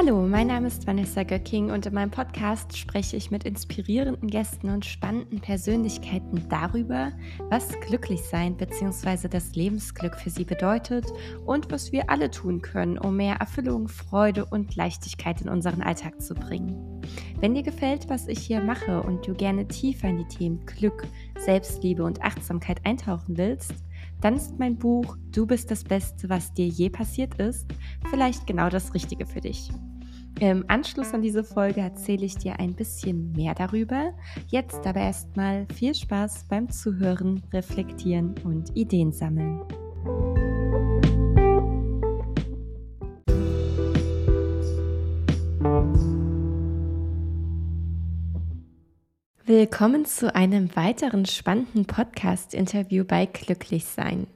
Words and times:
Hallo, 0.00 0.28
mein 0.28 0.46
Name 0.46 0.68
ist 0.68 0.86
Vanessa 0.86 1.24
Göcking 1.24 1.72
und 1.72 1.84
in 1.84 1.92
meinem 1.92 2.12
Podcast 2.12 2.78
spreche 2.78 3.16
ich 3.16 3.32
mit 3.32 3.42
inspirierenden 3.42 4.30
Gästen 4.30 4.70
und 4.70 4.86
spannenden 4.86 5.40
Persönlichkeiten 5.40 6.48
darüber, 6.48 7.10
was 7.50 7.68
Glücklichsein 7.80 8.56
bzw. 8.56 9.26
das 9.26 9.56
Lebensglück 9.56 10.14
für 10.14 10.30
sie 10.30 10.44
bedeutet 10.44 11.06
und 11.44 11.72
was 11.72 11.90
wir 11.90 12.10
alle 12.10 12.30
tun 12.30 12.62
können, 12.62 12.96
um 12.96 13.16
mehr 13.16 13.38
Erfüllung, 13.40 13.88
Freude 13.88 14.44
und 14.44 14.76
Leichtigkeit 14.76 15.40
in 15.40 15.48
unseren 15.48 15.82
Alltag 15.82 16.22
zu 16.22 16.34
bringen. 16.34 17.02
Wenn 17.40 17.54
dir 17.54 17.64
gefällt, 17.64 18.08
was 18.08 18.28
ich 18.28 18.38
hier 18.38 18.60
mache 18.60 19.02
und 19.02 19.26
du 19.26 19.34
gerne 19.34 19.66
tiefer 19.66 20.10
in 20.10 20.18
die 20.18 20.28
Themen 20.28 20.64
Glück, 20.64 21.08
Selbstliebe 21.38 22.04
und 22.04 22.22
Achtsamkeit 22.22 22.86
eintauchen 22.86 23.36
willst, 23.36 23.74
dann 24.20 24.36
ist 24.36 24.60
mein 24.60 24.76
Buch 24.76 25.16
Du 25.32 25.46
bist 25.46 25.72
das 25.72 25.84
Beste, 25.84 26.28
was 26.28 26.52
dir 26.52 26.66
je 26.66 26.88
passiert 26.88 27.34
ist, 27.40 27.66
vielleicht 28.10 28.46
genau 28.46 28.68
das 28.68 28.94
Richtige 28.94 29.26
für 29.26 29.40
dich. 29.40 29.70
Im 30.40 30.64
Anschluss 30.68 31.14
an 31.14 31.22
diese 31.22 31.42
Folge 31.42 31.80
erzähle 31.80 32.24
ich 32.24 32.36
dir 32.36 32.60
ein 32.60 32.72
bisschen 32.74 33.32
mehr 33.32 33.56
darüber. 33.56 34.14
Jetzt 34.46 34.86
aber 34.86 35.00
erstmal 35.00 35.66
viel 35.74 35.96
Spaß 35.96 36.44
beim 36.48 36.70
Zuhören, 36.70 37.42
Reflektieren 37.52 38.36
und 38.44 38.76
Ideen 38.76 39.10
sammeln. 39.10 39.60
Willkommen 49.44 50.04
zu 50.04 50.32
einem 50.36 50.76
weiteren 50.76 51.26
spannenden 51.26 51.84
Podcast-Interview 51.84 53.04
bei 53.04 53.26
Glücklichsein. 53.26 54.28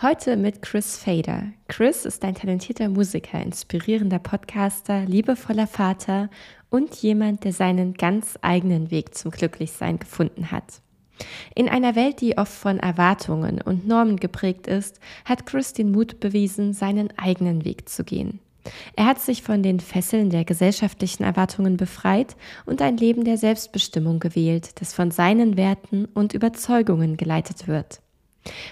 Heute 0.00 0.36
mit 0.36 0.62
Chris 0.62 0.96
Fader. 0.96 1.44
Chris 1.66 2.04
ist 2.04 2.24
ein 2.24 2.34
talentierter 2.34 2.88
Musiker, 2.88 3.40
inspirierender 3.42 4.18
Podcaster, 4.18 5.04
liebevoller 5.06 5.66
Vater 5.66 6.30
und 6.70 6.94
jemand, 6.96 7.44
der 7.44 7.52
seinen 7.52 7.94
ganz 7.94 8.38
eigenen 8.42 8.90
Weg 8.90 9.14
zum 9.14 9.30
Glücklichsein 9.30 9.98
gefunden 9.98 10.50
hat. 10.50 10.82
In 11.54 11.68
einer 11.68 11.96
Welt, 11.96 12.20
die 12.20 12.38
oft 12.38 12.52
von 12.52 12.78
Erwartungen 12.78 13.60
und 13.60 13.86
Normen 13.86 14.18
geprägt 14.18 14.66
ist, 14.66 15.00
hat 15.24 15.46
Chris 15.46 15.72
den 15.72 15.90
Mut 15.90 16.20
bewiesen, 16.20 16.72
seinen 16.74 17.16
eigenen 17.18 17.64
Weg 17.64 17.88
zu 17.88 18.04
gehen. 18.04 18.40
Er 18.96 19.06
hat 19.06 19.20
sich 19.20 19.42
von 19.42 19.62
den 19.62 19.80
Fesseln 19.80 20.30
der 20.30 20.44
gesellschaftlichen 20.44 21.24
Erwartungen 21.24 21.76
befreit 21.76 22.36
und 22.66 22.82
ein 22.82 22.96
Leben 22.96 23.24
der 23.24 23.38
Selbstbestimmung 23.38 24.20
gewählt, 24.20 24.80
das 24.80 24.92
von 24.92 25.10
seinen 25.10 25.56
Werten 25.56 26.04
und 26.04 26.34
Überzeugungen 26.34 27.16
geleitet 27.16 27.66
wird. 27.66 28.00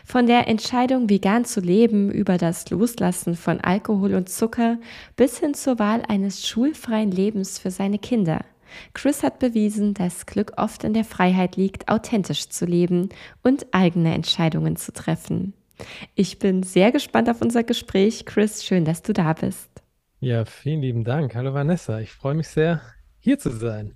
Von 0.05 0.27
der 0.27 0.49
Entscheidung, 0.49 1.09
vegan 1.09 1.45
zu 1.45 1.61
leben, 1.61 2.11
über 2.11 2.39
das 2.39 2.71
Loslassen 2.71 3.35
von 3.35 3.61
Alkohol 3.61 4.15
und 4.15 4.29
Zucker 4.29 4.79
bis 5.17 5.39
hin 5.39 5.55
zur 5.55 5.79
Wahl 5.79 6.03
eines 6.09 6.47
schulfreien 6.47 7.11
Lebens 7.11 7.59
für 7.59 7.71
seine 7.71 7.99
Kinder. 7.99 8.45
Chris 8.95 9.23
hat 9.23 9.39
bewiesen, 9.39 9.95
dass 9.95 10.27
Glück 10.27 10.53
oft 10.57 10.85
in 10.85 10.95
der 10.95 11.05
Freiheit 11.05 11.57
liegt, 11.57 11.89
authentisch 11.89 12.49
zu 12.49 12.67
leben 12.67 13.09
und 13.43 13.67
eigene 13.73 14.15
Entscheidungen 14.15 14.77
zu 14.77 14.93
treffen. 14.93 15.55
Ich 16.15 16.39
bin 16.39 16.63
sehr 16.63 16.93
gespannt 16.93 17.29
auf 17.29 17.43
unser 17.43 17.63
Gespräch. 17.63 18.25
Chris, 18.27 18.65
schön, 18.65 18.85
dass 18.85 19.03
du 19.03 19.13
da 19.13 19.33
bist. 19.35 19.71
Ja, 20.21 20.45
vielen 20.45 20.81
lieben 20.81 21.05
Dank. 21.05 21.35
Hallo 21.35 21.53
Vanessa, 21.53 22.01
ich 22.01 22.11
freue 22.11 22.35
mich 22.35 22.49
sehr, 22.49 22.81
hier 23.19 23.39
zu 23.39 23.51
sein. 23.51 23.95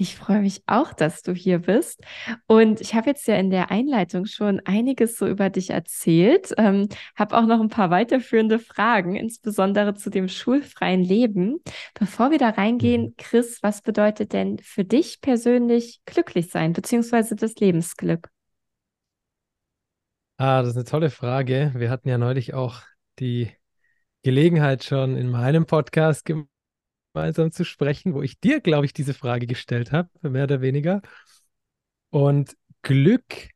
Ich 0.00 0.16
freue 0.16 0.40
mich 0.40 0.62
auch, 0.66 0.94
dass 0.94 1.20
du 1.20 1.34
hier 1.34 1.58
bist. 1.58 2.00
Und 2.46 2.80
ich 2.80 2.94
habe 2.94 3.10
jetzt 3.10 3.28
ja 3.28 3.34
in 3.36 3.50
der 3.50 3.70
Einleitung 3.70 4.24
schon 4.24 4.58
einiges 4.64 5.18
so 5.18 5.26
über 5.26 5.50
dich 5.50 5.68
erzählt, 5.68 6.54
ähm, 6.56 6.88
habe 7.16 7.36
auch 7.36 7.44
noch 7.44 7.60
ein 7.60 7.68
paar 7.68 7.90
weiterführende 7.90 8.58
Fragen, 8.58 9.14
insbesondere 9.14 9.92
zu 9.92 10.08
dem 10.08 10.28
schulfreien 10.28 11.02
Leben. 11.02 11.58
Bevor 11.92 12.30
wir 12.30 12.38
da 12.38 12.48
reingehen, 12.48 13.02
mhm. 13.02 13.14
Chris, 13.18 13.58
was 13.62 13.82
bedeutet 13.82 14.32
denn 14.32 14.58
für 14.60 14.86
dich 14.86 15.20
persönlich 15.20 16.00
glücklich 16.06 16.48
sein, 16.48 16.72
beziehungsweise 16.72 17.36
das 17.36 17.56
Lebensglück? 17.56 18.30
Ah, 20.38 20.62
das 20.62 20.70
ist 20.70 20.76
eine 20.76 20.84
tolle 20.86 21.10
Frage. 21.10 21.72
Wir 21.74 21.90
hatten 21.90 22.08
ja 22.08 22.16
neulich 22.16 22.54
auch 22.54 22.80
die 23.18 23.50
Gelegenheit 24.22 24.82
schon 24.82 25.18
in 25.18 25.28
meinem 25.28 25.66
Podcast 25.66 26.24
gemeinsam 27.12 27.52
zu 27.52 27.64
sprechen, 27.64 28.14
wo 28.14 28.22
ich 28.22 28.40
dir, 28.40 28.60
glaube 28.60 28.86
ich, 28.86 28.92
diese 28.92 29.14
Frage 29.14 29.46
gestellt 29.46 29.92
habe, 29.92 30.08
mehr 30.22 30.44
oder 30.44 30.60
weniger. 30.60 31.02
Und 32.10 32.56
Glück, 32.82 33.50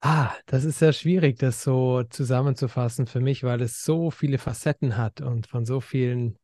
ah, 0.00 0.32
das 0.46 0.64
ist 0.64 0.78
sehr 0.78 0.92
schwierig, 0.92 1.38
das 1.38 1.62
so 1.62 2.02
zusammenzufassen 2.04 3.06
für 3.06 3.20
mich, 3.20 3.44
weil 3.44 3.60
es 3.62 3.82
so 3.82 4.10
viele 4.10 4.38
Facetten 4.38 4.96
hat 4.96 5.20
und 5.20 5.46
von 5.46 5.64
so 5.64 5.80
vielen, 5.80 6.38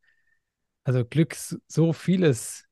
also 0.83 1.05
Glück 1.05 1.35
so 1.67 1.93
vieles 1.93 2.65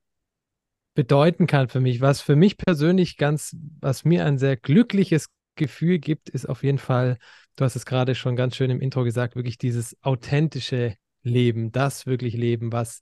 bedeuten 0.93 1.47
kann 1.47 1.69
für 1.69 1.79
mich. 1.79 2.01
Was 2.01 2.21
für 2.21 2.35
mich 2.35 2.57
persönlich 2.57 3.17
ganz, 3.17 3.55
was 3.79 4.05
mir 4.05 4.25
ein 4.25 4.37
sehr 4.37 4.57
glückliches 4.57 5.27
Gefühl 5.55 5.99
gibt, 5.99 6.29
ist 6.29 6.47
auf 6.47 6.63
jeden 6.63 6.77
Fall, 6.77 7.17
du 7.55 7.63
hast 7.63 7.75
es 7.75 7.85
gerade 7.85 8.15
schon 8.15 8.35
ganz 8.35 8.55
schön 8.55 8.71
im 8.71 8.81
Intro 8.81 9.03
gesagt, 9.03 9.35
wirklich 9.35 9.57
dieses 9.57 9.95
authentische 10.01 10.95
Leben, 11.23 11.71
das 11.71 12.05
wirklich 12.05 12.35
Leben, 12.35 12.71
was 12.71 13.01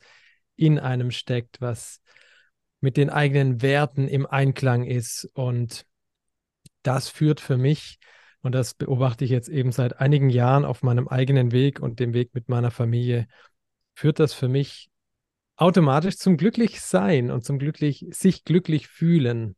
in 0.59 0.79
einem 0.79 1.11
steckt, 1.11 1.61
was 1.61 2.01
mit 2.81 2.97
den 2.97 3.09
eigenen 3.09 3.61
Werten 3.61 4.07
im 4.07 4.25
Einklang 4.25 4.83
ist. 4.83 5.29
Und 5.33 5.85
das 6.83 7.09
führt 7.09 7.39
für 7.39 7.57
mich, 7.57 7.99
und 8.41 8.53
das 8.53 8.73
beobachte 8.73 9.25
ich 9.25 9.31
jetzt 9.31 9.49
eben 9.49 9.71
seit 9.71 9.99
einigen 9.99 10.29
Jahren 10.29 10.65
auf 10.65 10.81
meinem 10.81 11.07
eigenen 11.07 11.51
Weg 11.51 11.79
und 11.79 11.99
dem 11.99 12.13
Weg 12.13 12.33
mit 12.33 12.47
meiner 12.47 12.71
Familie, 12.71 13.27
führt 13.95 14.19
das 14.19 14.33
für 14.33 14.47
mich 14.47 14.89
automatisch 15.57 16.17
zum 16.17 16.37
Glücklichsein 16.37 17.31
und 17.31 17.43
zum 17.43 17.59
glücklich, 17.59 18.05
sich 18.11 18.45
glücklich 18.45 18.87
fühlen. 18.87 19.57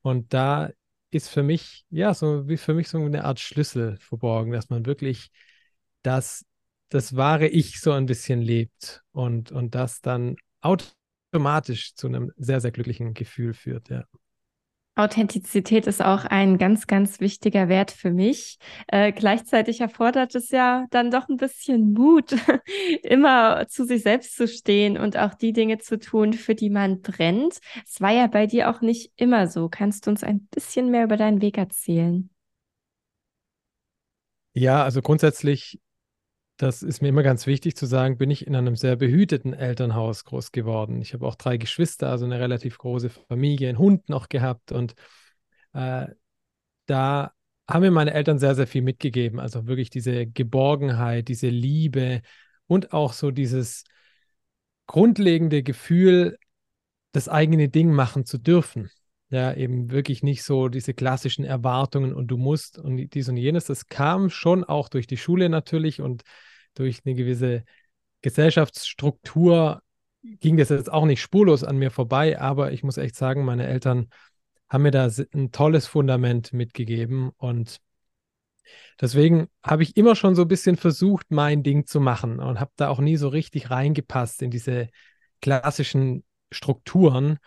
Und 0.00 0.32
da 0.32 0.70
ist 1.10 1.28
für 1.28 1.42
mich, 1.42 1.84
ja, 1.90 2.14
so 2.14 2.48
wie 2.48 2.56
für 2.56 2.72
mich 2.72 2.88
so 2.88 2.98
eine 2.98 3.24
Art 3.24 3.38
Schlüssel 3.38 3.98
verborgen, 4.00 4.52
dass 4.52 4.70
man 4.70 4.86
wirklich 4.86 5.30
das 6.02 6.46
das 6.88 7.16
wahre 7.16 7.48
Ich 7.48 7.80
so 7.80 7.92
ein 7.92 8.06
bisschen 8.06 8.40
lebt 8.40 9.02
und, 9.12 9.52
und 9.52 9.74
das 9.74 10.00
dann 10.00 10.36
automatisch 10.60 11.94
zu 11.94 12.06
einem 12.06 12.32
sehr, 12.36 12.60
sehr 12.60 12.70
glücklichen 12.70 13.14
Gefühl 13.14 13.54
führt, 13.54 13.88
ja. 13.88 14.04
Authentizität 14.98 15.86
ist 15.86 16.02
auch 16.02 16.24
ein 16.24 16.56
ganz, 16.56 16.86
ganz 16.86 17.20
wichtiger 17.20 17.68
Wert 17.68 17.90
für 17.90 18.10
mich. 18.10 18.56
Äh, 18.86 19.12
gleichzeitig 19.12 19.82
erfordert 19.82 20.34
es 20.34 20.50
ja 20.50 20.86
dann 20.90 21.10
doch 21.10 21.28
ein 21.28 21.36
bisschen 21.36 21.92
Mut, 21.92 22.32
immer 23.02 23.68
zu 23.68 23.84
sich 23.84 24.02
selbst 24.02 24.34
zu 24.36 24.48
stehen 24.48 24.96
und 24.96 25.18
auch 25.18 25.34
die 25.34 25.52
Dinge 25.52 25.76
zu 25.76 25.98
tun, 25.98 26.32
für 26.32 26.54
die 26.54 26.70
man 26.70 27.02
brennt. 27.02 27.58
Es 27.86 28.00
war 28.00 28.10
ja 28.10 28.26
bei 28.26 28.46
dir 28.46 28.70
auch 28.70 28.80
nicht 28.80 29.12
immer 29.16 29.48
so. 29.48 29.68
Kannst 29.68 30.06
du 30.06 30.10
uns 30.10 30.24
ein 30.24 30.48
bisschen 30.50 30.90
mehr 30.90 31.04
über 31.04 31.18
deinen 31.18 31.42
Weg 31.42 31.58
erzählen? 31.58 32.30
Ja, 34.54 34.82
also 34.82 35.02
grundsätzlich 35.02 35.78
das 36.56 36.82
ist 36.82 37.02
mir 37.02 37.08
immer 37.08 37.22
ganz 37.22 37.46
wichtig 37.46 37.76
zu 37.76 37.86
sagen, 37.86 38.16
bin 38.16 38.30
ich 38.30 38.46
in 38.46 38.56
einem 38.56 38.76
sehr 38.76 38.96
behüteten 38.96 39.52
Elternhaus 39.52 40.24
groß 40.24 40.52
geworden. 40.52 41.00
Ich 41.02 41.12
habe 41.12 41.26
auch 41.26 41.34
drei 41.34 41.58
Geschwister, 41.58 42.10
also 42.10 42.24
eine 42.24 42.40
relativ 42.40 42.78
große 42.78 43.10
Familie, 43.10 43.68
einen 43.68 43.78
Hund 43.78 44.08
noch 44.08 44.28
gehabt 44.28 44.72
und 44.72 44.94
äh, 45.74 46.06
da 46.86 47.32
haben 47.68 47.82
mir 47.82 47.90
meine 47.90 48.14
Eltern 48.14 48.38
sehr, 48.38 48.54
sehr 48.54 48.66
viel 48.66 48.82
mitgegeben. 48.82 49.40
Also 49.40 49.66
wirklich 49.66 49.90
diese 49.90 50.26
Geborgenheit, 50.26 51.28
diese 51.28 51.48
Liebe 51.48 52.22
und 52.66 52.92
auch 52.92 53.12
so 53.12 53.30
dieses 53.30 53.84
grundlegende 54.86 55.62
Gefühl, 55.62 56.38
das 57.12 57.28
eigene 57.28 57.68
Ding 57.68 57.92
machen 57.92 58.24
zu 58.24 58.38
dürfen. 58.38 58.90
Ja, 59.28 59.52
eben 59.54 59.90
wirklich 59.90 60.22
nicht 60.22 60.44
so 60.44 60.68
diese 60.68 60.94
klassischen 60.94 61.44
Erwartungen 61.44 62.14
und 62.14 62.28
du 62.28 62.36
musst 62.36 62.78
und 62.78 63.12
dies 63.12 63.28
und 63.28 63.36
jenes. 63.36 63.64
Das 63.64 63.88
kam 63.88 64.30
schon 64.30 64.62
auch 64.62 64.88
durch 64.88 65.08
die 65.08 65.16
Schule 65.16 65.48
natürlich 65.48 66.00
und 66.00 66.22
durch 66.74 67.00
eine 67.04 67.14
gewisse 67.16 67.64
Gesellschaftsstruktur 68.22 69.82
ging 70.22 70.56
das 70.56 70.68
jetzt 70.68 70.92
auch 70.92 71.06
nicht 71.06 71.20
spurlos 71.20 71.64
an 71.64 71.76
mir 71.76 71.90
vorbei, 71.90 72.40
aber 72.40 72.72
ich 72.72 72.82
muss 72.82 72.98
echt 72.98 73.16
sagen, 73.16 73.44
meine 73.44 73.66
Eltern 73.66 74.08
haben 74.68 74.82
mir 74.82 74.90
da 74.90 75.08
ein 75.34 75.52
tolles 75.52 75.86
Fundament 75.86 76.52
mitgegeben 76.52 77.30
und 77.36 77.80
deswegen 79.00 79.48
habe 79.62 79.82
ich 79.82 79.96
immer 79.96 80.16
schon 80.16 80.34
so 80.34 80.42
ein 80.42 80.48
bisschen 80.48 80.76
versucht, 80.76 81.30
mein 81.30 81.62
Ding 81.62 81.86
zu 81.86 82.00
machen 82.00 82.40
und 82.40 82.60
habe 82.60 82.72
da 82.76 82.88
auch 82.88 83.00
nie 83.00 83.16
so 83.16 83.28
richtig 83.28 83.70
reingepasst 83.70 84.42
in 84.42 84.50
diese 84.50 84.88
klassischen 85.40 86.24
Strukturen. 86.50 87.38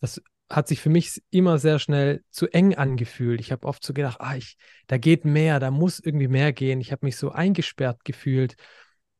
Das 0.00 0.22
hat 0.50 0.68
sich 0.68 0.80
für 0.80 0.88
mich 0.88 1.22
immer 1.30 1.58
sehr 1.58 1.78
schnell 1.78 2.22
zu 2.30 2.48
eng 2.48 2.74
angefühlt. 2.74 3.40
Ich 3.40 3.52
habe 3.52 3.66
oft 3.66 3.84
so 3.84 3.92
gedacht, 3.92 4.20
ah, 4.20 4.36
ich, 4.36 4.56
da 4.86 4.96
geht 4.96 5.24
mehr, 5.24 5.60
da 5.60 5.70
muss 5.70 6.00
irgendwie 6.00 6.28
mehr 6.28 6.52
gehen. 6.52 6.80
Ich 6.80 6.90
habe 6.90 7.04
mich 7.04 7.16
so 7.16 7.30
eingesperrt 7.30 8.04
gefühlt. 8.04 8.56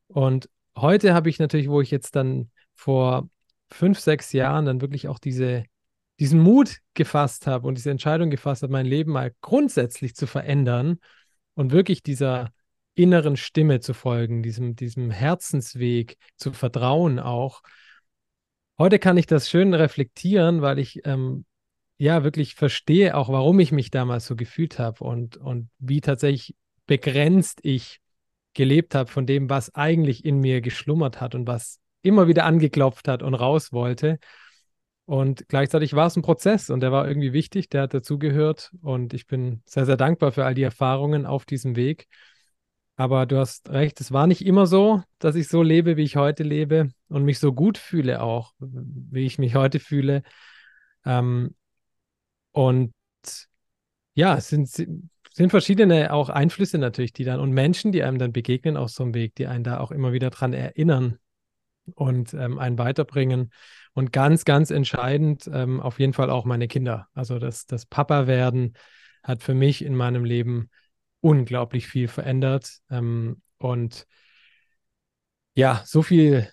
Und 0.06 0.48
heute 0.76 1.12
habe 1.12 1.28
ich 1.28 1.38
natürlich, 1.38 1.68
wo 1.68 1.80
ich 1.80 1.90
jetzt 1.90 2.16
dann 2.16 2.50
vor 2.74 3.28
fünf, 3.70 3.98
sechs 4.00 4.32
Jahren 4.32 4.64
dann 4.64 4.80
wirklich 4.80 5.08
auch 5.08 5.18
diese, 5.18 5.64
diesen 6.18 6.40
Mut 6.40 6.78
gefasst 6.94 7.46
habe 7.46 7.66
und 7.66 7.76
diese 7.76 7.90
Entscheidung 7.90 8.30
gefasst 8.30 8.62
habe, 8.62 8.72
mein 8.72 8.86
Leben 8.86 9.12
mal 9.12 9.32
grundsätzlich 9.42 10.14
zu 10.14 10.26
verändern 10.26 10.98
und 11.54 11.72
wirklich 11.72 12.02
dieser 12.02 12.52
inneren 12.94 13.36
Stimme 13.36 13.80
zu 13.80 13.94
folgen, 13.94 14.42
diesem, 14.42 14.74
diesem 14.74 15.10
Herzensweg 15.10 16.16
zu 16.36 16.52
vertrauen 16.52 17.18
auch. 17.18 17.62
Heute 18.78 19.00
kann 19.00 19.16
ich 19.16 19.26
das 19.26 19.50
schön 19.50 19.74
reflektieren, 19.74 20.62
weil 20.62 20.78
ich 20.78 21.04
ähm, 21.04 21.44
ja 21.98 22.22
wirklich 22.22 22.54
verstehe 22.54 23.16
auch, 23.16 23.28
warum 23.28 23.58
ich 23.58 23.72
mich 23.72 23.90
damals 23.90 24.26
so 24.26 24.36
gefühlt 24.36 24.78
habe 24.78 25.02
und, 25.02 25.36
und 25.36 25.68
wie 25.80 26.00
tatsächlich 26.00 26.54
begrenzt 26.86 27.58
ich 27.62 28.00
gelebt 28.54 28.94
habe 28.94 29.10
von 29.10 29.26
dem, 29.26 29.50
was 29.50 29.74
eigentlich 29.74 30.24
in 30.24 30.38
mir 30.38 30.60
geschlummert 30.60 31.20
hat 31.20 31.34
und 31.34 31.48
was 31.48 31.80
immer 32.02 32.28
wieder 32.28 32.44
angeklopft 32.44 33.08
hat 33.08 33.24
und 33.24 33.34
raus 33.34 33.72
wollte. 33.72 34.20
Und 35.06 35.48
gleichzeitig 35.48 35.94
war 35.94 36.06
es 36.06 36.16
ein 36.16 36.22
Prozess 36.22 36.70
und 36.70 36.80
der 36.80 36.92
war 36.92 37.08
irgendwie 37.08 37.32
wichtig, 37.32 37.68
der 37.70 37.82
hat 37.82 37.94
dazugehört 37.94 38.72
und 38.82 39.12
ich 39.12 39.26
bin 39.26 39.62
sehr, 39.64 39.86
sehr 39.86 39.96
dankbar 39.96 40.30
für 40.30 40.44
all 40.44 40.54
die 40.54 40.62
Erfahrungen 40.62 41.26
auf 41.26 41.44
diesem 41.44 41.74
Weg. 41.74 42.06
Aber 42.98 43.26
du 43.26 43.38
hast 43.38 43.70
recht, 43.70 44.00
es 44.00 44.10
war 44.10 44.26
nicht 44.26 44.44
immer 44.44 44.66
so, 44.66 45.04
dass 45.20 45.36
ich 45.36 45.46
so 45.46 45.62
lebe, 45.62 45.96
wie 45.96 46.02
ich 46.02 46.16
heute 46.16 46.42
lebe 46.42 46.90
und 47.08 47.24
mich 47.24 47.38
so 47.38 47.52
gut 47.52 47.78
fühle 47.78 48.20
auch, 48.20 48.54
wie 48.58 49.24
ich 49.24 49.38
mich 49.38 49.54
heute 49.54 49.78
fühle. 49.78 50.24
Ähm, 51.04 51.54
und 52.50 52.92
ja, 54.14 54.36
es 54.36 54.48
sind, 54.48 54.68
sind 54.68 55.50
verschiedene 55.50 56.12
auch 56.12 56.28
Einflüsse 56.28 56.76
natürlich, 56.78 57.12
die 57.12 57.22
dann 57.22 57.38
und 57.38 57.52
Menschen, 57.52 57.92
die 57.92 58.02
einem 58.02 58.18
dann 58.18 58.32
begegnen 58.32 58.76
auf 58.76 58.90
so 58.90 59.04
einem 59.04 59.14
Weg, 59.14 59.36
die 59.36 59.46
einen 59.46 59.62
da 59.62 59.78
auch 59.78 59.92
immer 59.92 60.12
wieder 60.12 60.30
dran 60.30 60.52
erinnern 60.52 61.20
und 61.94 62.34
ähm, 62.34 62.58
einen 62.58 62.78
weiterbringen. 62.78 63.52
Und 63.92 64.12
ganz, 64.12 64.44
ganz 64.44 64.72
entscheidend 64.72 65.48
ähm, 65.52 65.80
auf 65.80 66.00
jeden 66.00 66.14
Fall 66.14 66.30
auch 66.30 66.44
meine 66.44 66.66
Kinder. 66.66 67.06
Also 67.14 67.38
das, 67.38 67.66
das 67.66 67.86
Papa-Werden 67.86 68.74
hat 69.22 69.44
für 69.44 69.54
mich 69.54 69.84
in 69.84 69.94
meinem 69.94 70.24
Leben 70.24 70.68
unglaublich 71.20 71.86
viel 71.86 72.08
verändert. 72.08 72.78
Ähm, 72.90 73.42
und 73.58 74.06
ja, 75.54 75.82
so 75.84 76.02
viel, 76.02 76.48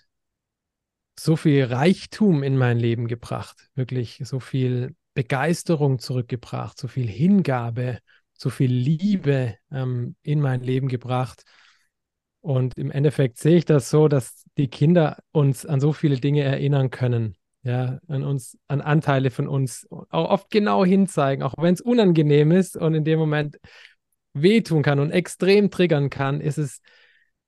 so 1.18 1.36
viel 1.36 1.64
Reichtum 1.64 2.42
in 2.42 2.56
mein 2.56 2.78
Leben 2.78 3.06
gebracht. 3.06 3.68
Wirklich 3.74 4.20
so 4.24 4.40
viel 4.40 4.96
Begeisterung 5.14 5.98
zurückgebracht, 5.98 6.78
so 6.78 6.88
viel 6.88 7.08
Hingabe, 7.08 8.00
so 8.34 8.50
viel 8.50 8.70
Liebe 8.70 9.56
ähm, 9.70 10.16
in 10.22 10.40
mein 10.40 10.60
Leben 10.60 10.88
gebracht. 10.88 11.44
Und 12.40 12.76
im 12.78 12.90
Endeffekt 12.90 13.38
sehe 13.38 13.56
ich 13.56 13.64
das 13.64 13.90
so, 13.90 14.08
dass 14.08 14.44
die 14.56 14.68
Kinder 14.68 15.18
uns 15.32 15.66
an 15.66 15.80
so 15.80 15.92
viele 15.92 16.18
Dinge 16.18 16.42
erinnern 16.42 16.90
können. 16.90 17.36
Ja, 17.62 17.98
an 18.06 18.22
uns, 18.22 18.56
an 18.68 18.80
Anteile 18.80 19.32
von 19.32 19.48
uns 19.48 19.88
auch 19.90 20.30
oft 20.30 20.50
genau 20.50 20.84
hinzeigen, 20.84 21.42
auch 21.42 21.54
wenn 21.58 21.74
es 21.74 21.80
unangenehm 21.80 22.52
ist 22.52 22.76
und 22.76 22.94
in 22.94 23.02
dem 23.02 23.18
Moment 23.18 23.58
wehtun 24.42 24.82
kann 24.82 24.98
und 24.98 25.10
extrem 25.10 25.70
triggern 25.70 26.10
kann, 26.10 26.40
ist 26.40 26.58
es, 26.58 26.80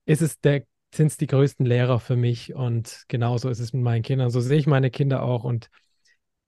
ist 0.05 0.23
es 0.23 0.40
der, 0.40 0.64
sind 0.94 1.08
es 1.08 1.17
die 1.17 1.26
größten 1.26 1.67
Lehrer 1.67 2.00
für 2.00 2.17
mich. 2.17 2.55
Und 2.55 3.05
genauso 3.08 3.49
ist 3.49 3.61
es 3.61 3.73
mit 3.73 3.82
meinen 3.82 4.02
Kindern. 4.02 4.31
So 4.31 4.40
sehe 4.40 4.58
ich 4.58 4.67
meine 4.67 4.90
Kinder 4.90 5.23
auch 5.23 5.44
und 5.44 5.69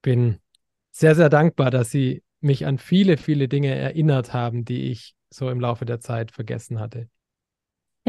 bin 0.02 0.38
sehr, 0.90 1.14
sehr 1.14 1.28
dankbar, 1.28 1.70
dass 1.70 1.90
sie 1.90 2.22
mich 2.40 2.66
an 2.66 2.78
viele, 2.78 3.16
viele 3.16 3.48
Dinge 3.48 3.74
erinnert 3.74 4.32
haben, 4.32 4.64
die 4.64 4.90
ich 4.90 5.14
so 5.28 5.50
im 5.50 5.60
Laufe 5.60 5.84
der 5.84 6.00
Zeit 6.00 6.32
vergessen 6.32 6.80
hatte. 6.80 7.08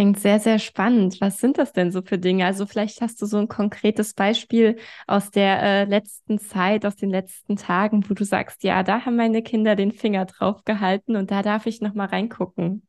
Klingt 0.02 0.20
sehr, 0.20 0.40
sehr 0.40 0.58
spannend. 0.58 1.22
Was 1.22 1.38
sind 1.38 1.60
das 1.60 1.74
denn 1.74 1.92
so 1.92 2.02
für 2.02 2.18
Dinge? 2.18 2.48
Also 2.48 2.66
vielleicht 2.66 3.02
hast 3.02 3.22
du 3.22 3.28
so 3.28 3.38
ein 3.38 3.48
konkretes 3.48 4.16
Beispiel 4.16 4.80
aus 5.06 5.30
der 5.30 5.62
äh, 5.62 5.84
letzten 5.84 6.40
Zeit, 6.40 6.88
aus 6.88 6.96
den 6.96 7.12
letzten 7.12 7.56
Tagen, 7.56 8.10
wo 8.10 8.16
du 8.16 8.26
sagst, 8.26 8.64
ja, 8.64 8.82
da 8.82 9.06
haben 9.06 9.16
meine 9.16 9.44
Kinder 9.44 9.76
den 9.76 9.92
Finger 9.92 10.26
drauf 10.26 10.64
gehalten 10.66 11.16
und 11.16 11.30
da 11.30 11.44
darf 11.44 11.68
ich 11.68 11.82
noch 11.82 11.94
mal 11.94 12.08
reingucken. 12.08 12.82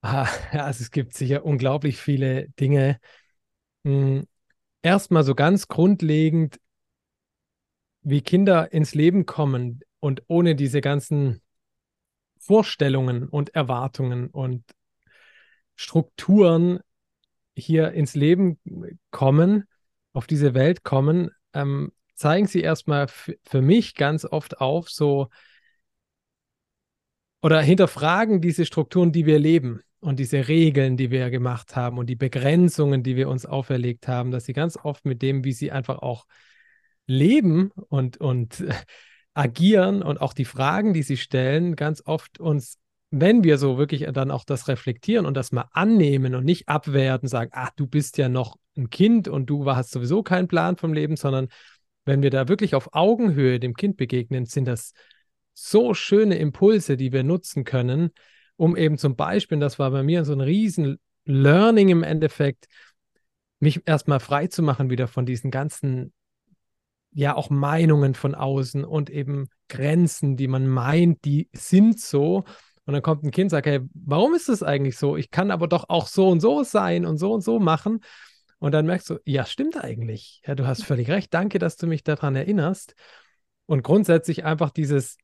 Ah, 0.00 0.26
also 0.52 0.84
es 0.84 0.90
gibt 0.90 1.12
sicher 1.12 1.44
unglaublich 1.44 1.98
viele 1.98 2.48
Dinge. 2.58 2.98
Hm, 3.84 4.26
erstmal 4.80 5.22
so 5.22 5.34
ganz 5.34 5.68
grundlegend, 5.68 6.58
wie 8.00 8.22
Kinder 8.22 8.72
ins 8.72 8.94
Leben 8.94 9.26
kommen 9.26 9.80
und 9.98 10.22
ohne 10.28 10.54
diese 10.54 10.80
ganzen 10.80 11.42
Vorstellungen 12.50 13.28
und 13.28 13.54
Erwartungen 13.54 14.26
und 14.26 14.64
Strukturen 15.76 16.80
hier 17.54 17.92
ins 17.92 18.16
Leben 18.16 18.58
kommen, 19.12 19.68
auf 20.12 20.26
diese 20.26 20.52
Welt 20.52 20.82
kommen, 20.82 21.30
ähm, 21.54 21.92
zeigen 22.16 22.48
sie 22.48 22.60
erstmal 22.60 23.06
für 23.06 23.62
mich 23.62 23.94
ganz 23.94 24.24
oft 24.24 24.60
auf, 24.60 24.90
so 24.90 25.28
oder 27.40 27.62
hinterfragen 27.62 28.40
diese 28.40 28.66
Strukturen, 28.66 29.12
die 29.12 29.26
wir 29.26 29.38
leben 29.38 29.82
und 30.00 30.18
diese 30.18 30.48
Regeln, 30.48 30.96
die 30.96 31.12
wir 31.12 31.30
gemacht 31.30 31.76
haben 31.76 31.98
und 31.98 32.06
die 32.06 32.16
Begrenzungen, 32.16 33.04
die 33.04 33.14
wir 33.14 33.28
uns 33.28 33.46
auferlegt 33.46 34.08
haben, 34.08 34.32
dass 34.32 34.46
sie 34.46 34.54
ganz 34.54 34.76
oft 34.76 35.04
mit 35.04 35.22
dem, 35.22 35.44
wie 35.44 35.52
sie 35.52 35.70
einfach 35.70 36.00
auch 36.00 36.26
leben 37.06 37.70
und, 37.70 38.16
und 38.16 38.64
agieren 39.34 40.02
und 40.02 40.20
auch 40.20 40.32
die 40.32 40.44
Fragen, 40.44 40.92
die 40.92 41.02
sie 41.02 41.16
stellen, 41.16 41.76
ganz 41.76 42.02
oft 42.04 42.40
uns, 42.40 42.78
wenn 43.10 43.44
wir 43.44 43.58
so 43.58 43.78
wirklich 43.78 44.06
dann 44.12 44.30
auch 44.30 44.44
das 44.44 44.68
reflektieren 44.68 45.26
und 45.26 45.34
das 45.34 45.52
mal 45.52 45.68
annehmen 45.72 46.34
und 46.34 46.44
nicht 46.44 46.68
abwerten, 46.68 47.28
sagen, 47.28 47.50
ach, 47.54 47.70
du 47.76 47.86
bist 47.86 48.18
ja 48.18 48.28
noch 48.28 48.56
ein 48.76 48.90
Kind 48.90 49.28
und 49.28 49.46
du 49.46 49.66
hast 49.66 49.90
sowieso 49.90 50.22
keinen 50.22 50.48
Plan 50.48 50.76
vom 50.76 50.92
Leben, 50.92 51.16
sondern 51.16 51.48
wenn 52.04 52.22
wir 52.22 52.30
da 52.30 52.48
wirklich 52.48 52.74
auf 52.74 52.94
Augenhöhe 52.94 53.60
dem 53.60 53.74
Kind 53.74 53.96
begegnen, 53.96 54.46
sind 54.46 54.66
das 54.66 54.92
so 55.54 55.94
schöne 55.94 56.38
Impulse, 56.38 56.96
die 56.96 57.12
wir 57.12 57.22
nutzen 57.22 57.64
können, 57.64 58.10
um 58.56 58.76
eben 58.76 58.98
zum 58.98 59.16
Beispiel, 59.16 59.58
das 59.58 59.78
war 59.78 59.90
bei 59.90 60.02
mir 60.02 60.24
so 60.24 60.32
ein 60.32 60.40
riesen 60.40 60.98
Learning 61.24 61.88
im 61.88 62.02
Endeffekt, 62.02 62.66
mich 63.58 63.82
erstmal 63.86 64.20
frei 64.20 64.46
zu 64.46 64.62
machen 64.62 64.90
wieder 64.90 65.06
von 65.06 65.26
diesen 65.26 65.50
ganzen 65.50 66.12
ja 67.12 67.34
auch 67.34 67.50
Meinungen 67.50 68.14
von 68.14 68.34
außen 68.34 68.84
und 68.84 69.10
eben 69.10 69.48
Grenzen, 69.68 70.36
die 70.36 70.48
man 70.48 70.66
meint, 70.66 71.24
die 71.24 71.48
sind 71.52 72.00
so. 72.00 72.44
Und 72.84 72.94
dann 72.94 73.02
kommt 73.02 73.24
ein 73.24 73.30
Kind 73.30 73.46
und 73.46 73.50
sagt, 73.50 73.66
hey, 73.66 73.80
warum 73.94 74.34
ist 74.34 74.48
das 74.48 74.62
eigentlich 74.62 74.96
so? 74.96 75.16
Ich 75.16 75.30
kann 75.30 75.50
aber 75.50 75.68
doch 75.68 75.88
auch 75.88 76.06
so 76.06 76.28
und 76.28 76.40
so 76.40 76.62
sein 76.62 77.04
und 77.04 77.18
so 77.18 77.32
und 77.32 77.42
so 77.42 77.58
machen. 77.58 78.00
Und 78.58 78.72
dann 78.72 78.86
merkst 78.86 79.10
du, 79.10 79.18
ja, 79.24 79.46
stimmt 79.46 79.82
eigentlich. 79.82 80.42
Ja, 80.46 80.54
du 80.54 80.66
hast 80.66 80.84
völlig 80.84 81.08
recht. 81.08 81.32
Danke, 81.32 81.58
dass 81.58 81.76
du 81.76 81.86
mich 81.86 82.04
daran 82.04 82.36
erinnerst. 82.36 82.94
Und 83.66 83.82
grundsätzlich 83.82 84.44
einfach 84.44 84.70
dieses 84.70 85.16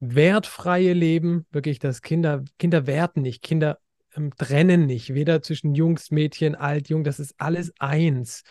wertfreie 0.00 0.94
Leben, 0.94 1.46
wirklich, 1.50 1.78
dass 1.78 2.02
Kinder, 2.02 2.44
Kinder 2.58 2.86
werten 2.86 3.22
nicht, 3.22 3.42
Kinder 3.42 3.78
ähm, 4.16 4.34
trennen 4.36 4.86
nicht, 4.86 5.14
weder 5.14 5.42
zwischen 5.42 5.74
Jungs, 5.74 6.10
Mädchen, 6.10 6.54
alt, 6.54 6.88
jung, 6.88 7.04
das 7.04 7.20
ist 7.20 7.34
alles 7.38 7.72
eins. 7.78 8.42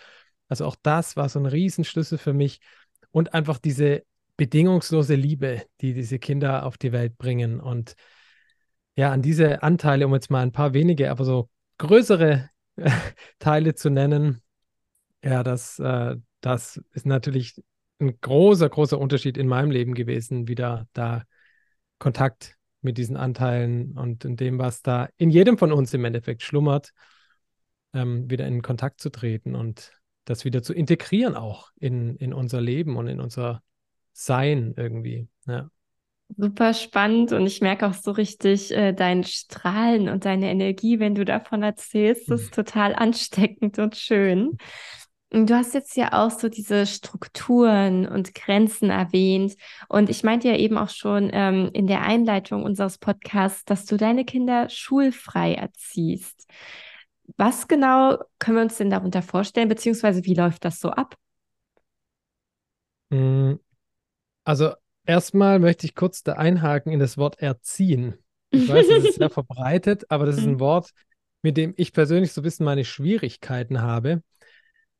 Also 0.51 0.65
auch 0.65 0.75
das 0.83 1.15
war 1.15 1.29
so 1.29 1.39
ein 1.39 1.45
Riesenschlüssel 1.45 2.17
für 2.17 2.33
mich 2.33 2.59
und 3.11 3.33
einfach 3.33 3.57
diese 3.57 4.03
bedingungslose 4.35 5.15
Liebe, 5.15 5.63
die 5.79 5.93
diese 5.93 6.19
Kinder 6.19 6.65
auf 6.65 6.77
die 6.77 6.91
Welt 6.91 7.17
bringen. 7.17 7.61
Und 7.61 7.95
ja, 8.97 9.13
an 9.13 9.21
diese 9.21 9.63
Anteile, 9.63 10.05
um 10.05 10.13
jetzt 10.13 10.29
mal 10.29 10.43
ein 10.43 10.51
paar 10.51 10.73
wenige, 10.73 11.09
aber 11.09 11.23
so 11.23 11.49
größere 11.77 12.49
Teile 13.39 13.75
zu 13.75 13.89
nennen, 13.89 14.41
ja, 15.23 15.41
das, 15.41 15.79
äh, 15.79 16.17
das 16.41 16.81
ist 16.91 17.05
natürlich 17.05 17.55
ein 18.01 18.19
großer, 18.19 18.67
großer 18.67 18.99
Unterschied 18.99 19.37
in 19.37 19.47
meinem 19.47 19.71
Leben 19.71 19.93
gewesen, 19.93 20.49
wieder 20.49 20.85
da 20.91 21.23
Kontakt 21.97 22.57
mit 22.81 22.97
diesen 22.97 23.15
Anteilen 23.15 23.97
und 23.97 24.25
in 24.25 24.35
dem, 24.35 24.59
was 24.59 24.81
da 24.81 25.07
in 25.15 25.29
jedem 25.29 25.57
von 25.57 25.71
uns 25.71 25.93
im 25.93 26.03
Endeffekt 26.03 26.41
schlummert, 26.43 26.91
ähm, 27.93 28.29
wieder 28.29 28.45
in 28.47 28.61
Kontakt 28.61 28.99
zu 28.99 29.11
treten 29.11 29.55
und 29.55 29.93
das 30.31 30.45
wieder 30.45 30.63
zu 30.63 30.73
integrieren 30.73 31.35
auch 31.35 31.69
in, 31.79 32.15
in 32.15 32.33
unser 32.33 32.61
Leben 32.61 32.95
und 32.95 33.07
in 33.07 33.19
unser 33.19 33.61
Sein 34.13 34.73
irgendwie. 34.77 35.27
Ja. 35.47 35.69
Super 36.37 36.73
spannend 36.73 37.33
und 37.33 37.45
ich 37.45 37.59
merke 37.61 37.85
auch 37.87 37.93
so 37.93 38.11
richtig 38.11 38.71
äh, 38.71 38.93
dein 38.93 39.23
Strahlen 39.23 40.07
und 40.07 40.23
deine 40.23 40.49
Energie, 40.49 40.99
wenn 40.99 41.13
du 41.13 41.25
davon 41.25 41.61
erzählst. 41.61 42.31
Das 42.31 42.43
ist 42.43 42.53
total 42.53 42.95
ansteckend 42.95 43.79
und 43.79 43.97
schön. 43.97 44.57
Und 45.33 45.49
du 45.49 45.55
hast 45.55 45.73
jetzt 45.73 45.95
ja 45.95 46.11
auch 46.11 46.31
so 46.31 46.49
diese 46.49 46.85
Strukturen 46.85 48.05
und 48.05 48.35
Grenzen 48.35 48.89
erwähnt. 48.89 49.55
Und 49.87 50.09
ich 50.09 50.23
meinte 50.23 50.49
ja 50.49 50.57
eben 50.57 50.77
auch 50.77 50.89
schon 50.89 51.29
ähm, 51.33 51.69
in 51.73 51.87
der 51.87 52.01
Einleitung 52.01 52.63
unseres 52.63 52.97
Podcasts, 52.97 53.63
dass 53.63 53.85
du 53.85 53.95
deine 53.95 54.25
Kinder 54.25 54.67
schulfrei 54.69 55.53
erziehst. 55.53 56.49
Was 57.37 57.67
genau 57.67 58.17
können 58.39 58.57
wir 58.57 58.63
uns 58.63 58.77
denn 58.77 58.89
darunter 58.89 59.21
vorstellen, 59.21 59.69
beziehungsweise 59.69 60.23
wie 60.25 60.33
läuft 60.33 60.65
das 60.65 60.79
so 60.79 60.89
ab? 60.89 61.15
Mm, 63.09 63.55
also 64.43 64.73
erstmal 65.05 65.59
möchte 65.59 65.85
ich 65.85 65.95
kurz 65.95 66.23
da 66.23 66.33
einhaken 66.33 66.91
in 66.91 66.99
das 66.99 67.17
Wort 67.17 67.39
erziehen. 67.39 68.17
Ich 68.49 68.67
weiß, 68.67 68.87
das 68.87 69.03
ist 69.03 69.15
sehr 69.15 69.29
verbreitet, 69.29 70.05
aber 70.09 70.25
das 70.25 70.37
ist 70.37 70.45
ein 70.45 70.53
mhm. 70.53 70.59
Wort, 70.59 70.91
mit 71.41 71.57
dem 71.57 71.73
ich 71.77 71.93
persönlich 71.93 72.33
so 72.33 72.41
ein 72.41 72.43
bisschen 72.43 72.65
meine 72.65 72.85
Schwierigkeiten 72.85 73.81
habe, 73.81 74.23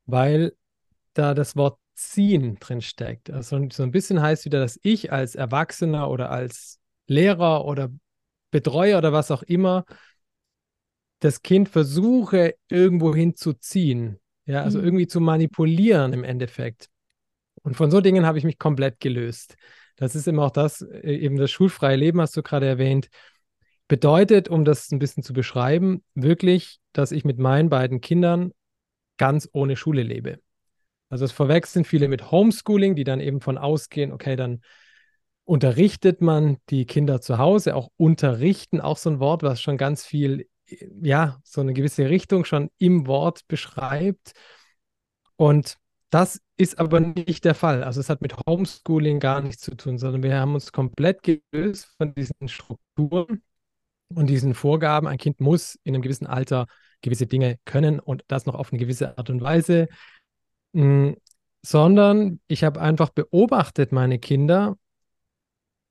weil 0.06 0.54
da 1.14 1.34
das 1.34 1.56
Wort 1.56 1.78
ziehen 1.94 2.56
drin 2.58 2.80
steckt. 2.80 3.30
Also 3.30 3.68
so 3.70 3.82
ein 3.82 3.90
bisschen 3.90 4.20
heißt 4.20 4.44
wieder, 4.44 4.60
dass 4.60 4.78
ich 4.82 5.12
als 5.12 5.34
Erwachsener 5.34 6.10
oder 6.10 6.30
als 6.30 6.80
Lehrer 7.06 7.64
oder 7.64 7.90
Betreuer 8.50 8.98
oder 8.98 9.12
was 9.12 9.30
auch 9.30 9.42
immer 9.42 9.84
das 11.22 11.42
Kind 11.42 11.68
versuche, 11.68 12.56
irgendwo 12.68 13.14
hinzuziehen. 13.14 14.18
Ja, 14.44 14.62
also 14.62 14.78
mhm. 14.78 14.84
irgendwie 14.84 15.06
zu 15.06 15.20
manipulieren 15.20 16.12
im 16.12 16.24
Endeffekt. 16.24 16.88
Und 17.62 17.76
von 17.76 17.90
so 17.90 18.00
Dingen 18.00 18.26
habe 18.26 18.38
ich 18.38 18.44
mich 18.44 18.58
komplett 18.58 18.98
gelöst. 18.98 19.56
Das 19.96 20.16
ist 20.16 20.26
immer 20.26 20.46
auch 20.46 20.50
das, 20.50 20.82
äh, 20.82 21.14
eben 21.14 21.36
das 21.36 21.50
schulfreie 21.50 21.96
Leben, 21.96 22.20
hast 22.20 22.36
du 22.36 22.42
gerade 22.42 22.66
erwähnt. 22.66 23.08
Bedeutet, 23.86 24.48
um 24.48 24.64
das 24.64 24.90
ein 24.90 24.98
bisschen 24.98 25.22
zu 25.22 25.32
beschreiben, 25.32 26.02
wirklich, 26.14 26.80
dass 26.92 27.12
ich 27.12 27.24
mit 27.24 27.38
meinen 27.38 27.68
beiden 27.68 28.00
Kindern 28.00 28.52
ganz 29.16 29.48
ohne 29.52 29.76
Schule 29.76 30.02
lebe. 30.02 30.40
Also 31.08 31.24
es 31.24 31.32
verwechseln 31.32 31.84
viele 31.84 32.08
mit 32.08 32.32
Homeschooling, 32.32 32.96
die 32.96 33.04
dann 33.04 33.20
eben 33.20 33.40
von 33.40 33.58
ausgehen, 33.58 34.10
okay, 34.10 34.34
dann 34.34 34.62
unterrichtet 35.44 36.20
man 36.20 36.56
die 36.70 36.86
Kinder 36.86 37.20
zu 37.20 37.38
Hause, 37.38 37.76
auch 37.76 37.90
unterrichten, 37.96 38.80
auch 38.80 38.96
so 38.96 39.10
ein 39.10 39.20
Wort, 39.20 39.42
was 39.42 39.60
schon 39.60 39.76
ganz 39.76 40.04
viel, 40.04 40.48
ja, 41.02 41.40
so 41.44 41.60
eine 41.60 41.72
gewisse 41.72 42.08
Richtung 42.08 42.44
schon 42.44 42.70
im 42.78 43.06
Wort 43.06 43.46
beschreibt. 43.48 44.32
Und 45.36 45.76
das 46.10 46.40
ist 46.56 46.78
aber 46.78 47.00
nicht 47.00 47.44
der 47.44 47.54
Fall. 47.54 47.82
Also 47.84 48.00
es 48.00 48.10
hat 48.10 48.20
mit 48.20 48.36
Homeschooling 48.46 49.18
gar 49.18 49.40
nichts 49.40 49.62
zu 49.62 49.74
tun, 49.76 49.98
sondern 49.98 50.22
wir 50.22 50.38
haben 50.38 50.54
uns 50.54 50.72
komplett 50.72 51.22
gelöst 51.22 51.88
von 51.96 52.14
diesen 52.14 52.48
Strukturen 52.48 53.42
und 54.14 54.26
diesen 54.26 54.54
Vorgaben. 54.54 55.06
Ein 55.08 55.18
Kind 55.18 55.40
muss 55.40 55.78
in 55.84 55.94
einem 55.94 56.02
gewissen 56.02 56.26
Alter 56.26 56.66
gewisse 57.00 57.26
Dinge 57.26 57.58
können 57.64 57.98
und 57.98 58.24
das 58.28 58.46
noch 58.46 58.54
auf 58.54 58.72
eine 58.72 58.78
gewisse 58.78 59.16
Art 59.18 59.30
und 59.30 59.40
Weise, 59.40 59.88
mh, 60.72 61.14
sondern 61.62 62.40
ich 62.46 62.64
habe 62.64 62.80
einfach 62.80 63.10
beobachtet 63.10 63.92
meine 63.92 64.18
Kinder 64.18 64.76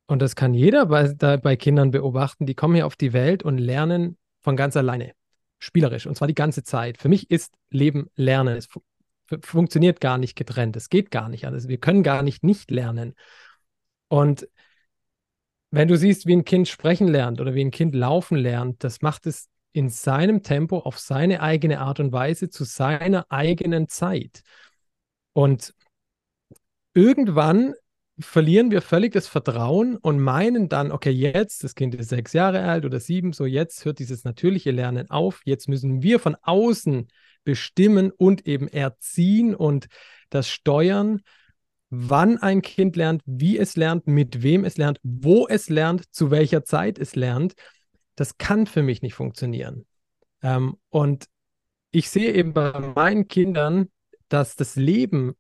und 0.07 0.21
das 0.21 0.35
kann 0.35 0.53
jeder 0.53 0.88
bei, 0.88 1.38
bei 1.38 1.55
Kindern 1.55 1.91
beobachten, 1.91 2.45
die 2.45 2.53
kommen 2.53 2.75
hier 2.75 2.85
auf 2.85 2.95
die 2.97 3.13
Welt 3.13 3.43
und 3.43 3.57
lernen 3.57 4.17
von 4.41 4.55
ganz 4.55 4.75
alleine, 4.75 5.13
spielerisch 5.60 6.07
und 6.07 6.15
zwar 6.15 6.27
die 6.27 6.36
ganze 6.36 6.63
Zeit. 6.63 6.98
Für 6.98 7.10
mich 7.10 7.29
ist 7.31 7.53
Leben 7.69 8.10
Lernen. 8.15 8.57
Es 8.57 8.67
funktioniert 9.41 10.01
gar 10.01 10.17
nicht 10.17 10.36
getrennt. 10.36 10.75
Es 10.75 10.89
geht 10.89 11.12
gar 11.12 11.29
nicht 11.29 11.45
anders. 11.45 11.67
Wir 11.67 11.79
können 11.79 12.03
gar 12.03 12.24
nicht 12.24 12.43
nicht 12.43 12.69
lernen. 12.71 13.15
Und 14.10 14.48
wenn 15.71 15.88
du 15.88 15.95
siehst, 15.95 16.25
wie 16.27 16.33
ein 16.33 16.43
Kind 16.43 16.67
sprechen 16.67 17.07
lernt 17.07 17.39
oder 17.39 17.55
wie 17.55 17.63
ein 17.63 17.71
Kind 17.71 17.95
laufen 17.95 18.36
lernt, 18.36 18.83
das 18.83 19.01
macht 19.01 19.25
es 19.25 19.50
in 19.71 19.89
seinem 19.89 20.43
Tempo, 20.43 20.79
auf 20.79 21.00
seine 21.00 21.41
eigene 21.41 21.79
Art 21.79 22.01
und 22.01 22.12
Weise, 22.12 22.50
zu 22.50 22.65
seiner 22.65 23.25
eigenen 23.29 23.88
Zeit. 23.88 24.41
Und 25.33 25.74
irgendwann 26.93 27.74
verlieren 28.21 28.71
wir 28.71 28.81
völlig 28.81 29.13
das 29.13 29.27
Vertrauen 29.27 29.97
und 29.97 30.19
meinen 30.19 30.69
dann, 30.69 30.91
okay, 30.91 31.11
jetzt, 31.11 31.63
das 31.63 31.75
Kind 31.75 31.95
ist 31.95 32.09
sechs 32.09 32.33
Jahre 32.33 32.63
alt 32.63 32.85
oder 32.85 32.99
sieben, 32.99 33.33
so 33.33 33.45
jetzt 33.45 33.83
hört 33.85 33.99
dieses 33.99 34.23
natürliche 34.23 34.71
Lernen 34.71 35.09
auf, 35.09 35.41
jetzt 35.45 35.67
müssen 35.67 36.01
wir 36.01 36.19
von 36.19 36.35
außen 36.41 37.07
bestimmen 37.43 38.11
und 38.11 38.47
eben 38.47 38.67
erziehen 38.67 39.55
und 39.55 39.87
das 40.29 40.49
steuern, 40.49 41.21
wann 41.89 42.37
ein 42.37 42.61
Kind 42.61 42.95
lernt, 42.95 43.21
wie 43.25 43.57
es 43.57 43.75
lernt, 43.75 44.07
mit 44.07 44.43
wem 44.43 44.63
es 44.63 44.77
lernt, 44.77 44.99
wo 45.03 45.47
es 45.47 45.69
lernt, 45.69 46.13
zu 46.13 46.31
welcher 46.31 46.63
Zeit 46.63 46.97
es 46.97 47.15
lernt. 47.15 47.53
Das 48.15 48.37
kann 48.37 48.65
für 48.65 48.83
mich 48.83 49.01
nicht 49.01 49.13
funktionieren. 49.13 49.85
Ähm, 50.41 50.77
und 50.89 51.25
ich 51.91 52.09
sehe 52.09 52.33
eben 52.33 52.53
bei 52.53 52.79
meinen 52.79 53.27
Kindern, 53.27 53.89
dass 54.29 54.55
das 54.55 54.77
Leben 54.77 55.33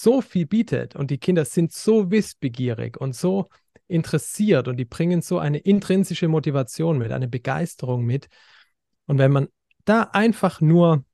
so 0.00 0.20
viel 0.20 0.46
bietet 0.46 0.94
und 0.94 1.10
die 1.10 1.18
Kinder 1.18 1.44
sind 1.44 1.72
so 1.72 2.10
wissbegierig 2.10 3.00
und 3.00 3.14
so 3.14 3.48
interessiert 3.88 4.68
und 4.68 4.76
die 4.76 4.84
bringen 4.84 5.22
so 5.22 5.38
eine 5.38 5.58
intrinsische 5.58 6.28
Motivation 6.28 6.98
mit, 6.98 7.12
eine 7.12 7.28
Begeisterung 7.28 8.04
mit. 8.04 8.28
Und 9.06 9.18
wenn 9.18 9.32
man 9.32 9.48
da 9.84 10.02
einfach 10.12 10.60
nur 10.60 11.04